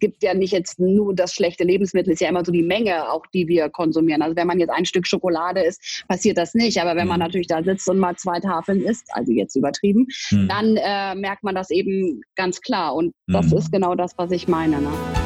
gibt 0.00 0.24
ja 0.24 0.34
nicht 0.34 0.52
jetzt 0.52 0.80
nur 0.80 1.14
das 1.14 1.32
schlechte 1.32 1.62
Lebensmittel, 1.62 2.12
ist 2.12 2.20
ja 2.20 2.28
immer 2.28 2.44
so 2.44 2.50
die 2.50 2.64
Menge, 2.64 3.08
auch 3.12 3.24
die 3.32 3.46
wir 3.46 3.68
konsumieren. 3.68 4.22
Also 4.22 4.34
wenn 4.34 4.48
man 4.48 4.58
jetzt 4.58 4.70
ein 4.70 4.86
Stück 4.86 5.06
Schokolade 5.06 5.60
isst, 5.60 6.04
passiert 6.08 6.36
das 6.36 6.54
nicht. 6.54 6.80
Aber 6.80 6.96
wenn 6.96 7.02
hm. 7.02 7.10
man 7.10 7.20
natürlich 7.20 7.46
da 7.46 7.62
sitzt 7.62 7.88
und 7.88 7.98
mal 7.98 8.16
zwei 8.16 8.40
Tafeln 8.40 8.82
isst, 8.82 9.06
also 9.12 9.30
jetzt 9.30 9.54
übertrieben, 9.54 10.08
hm. 10.28 10.48
dann 10.48 10.76
äh, 10.76 11.14
merkt 11.14 11.44
man 11.44 11.54
das 11.54 11.70
eben 11.70 12.22
ganz 12.34 12.60
klar. 12.60 12.96
Und 12.96 13.14
das 13.28 13.52
hm. 13.52 13.58
ist 13.58 13.70
genau 13.70 13.94
das, 13.94 14.18
was 14.18 14.32
ich 14.32 14.48
meine. 14.48 14.80
Ne? 14.80 15.19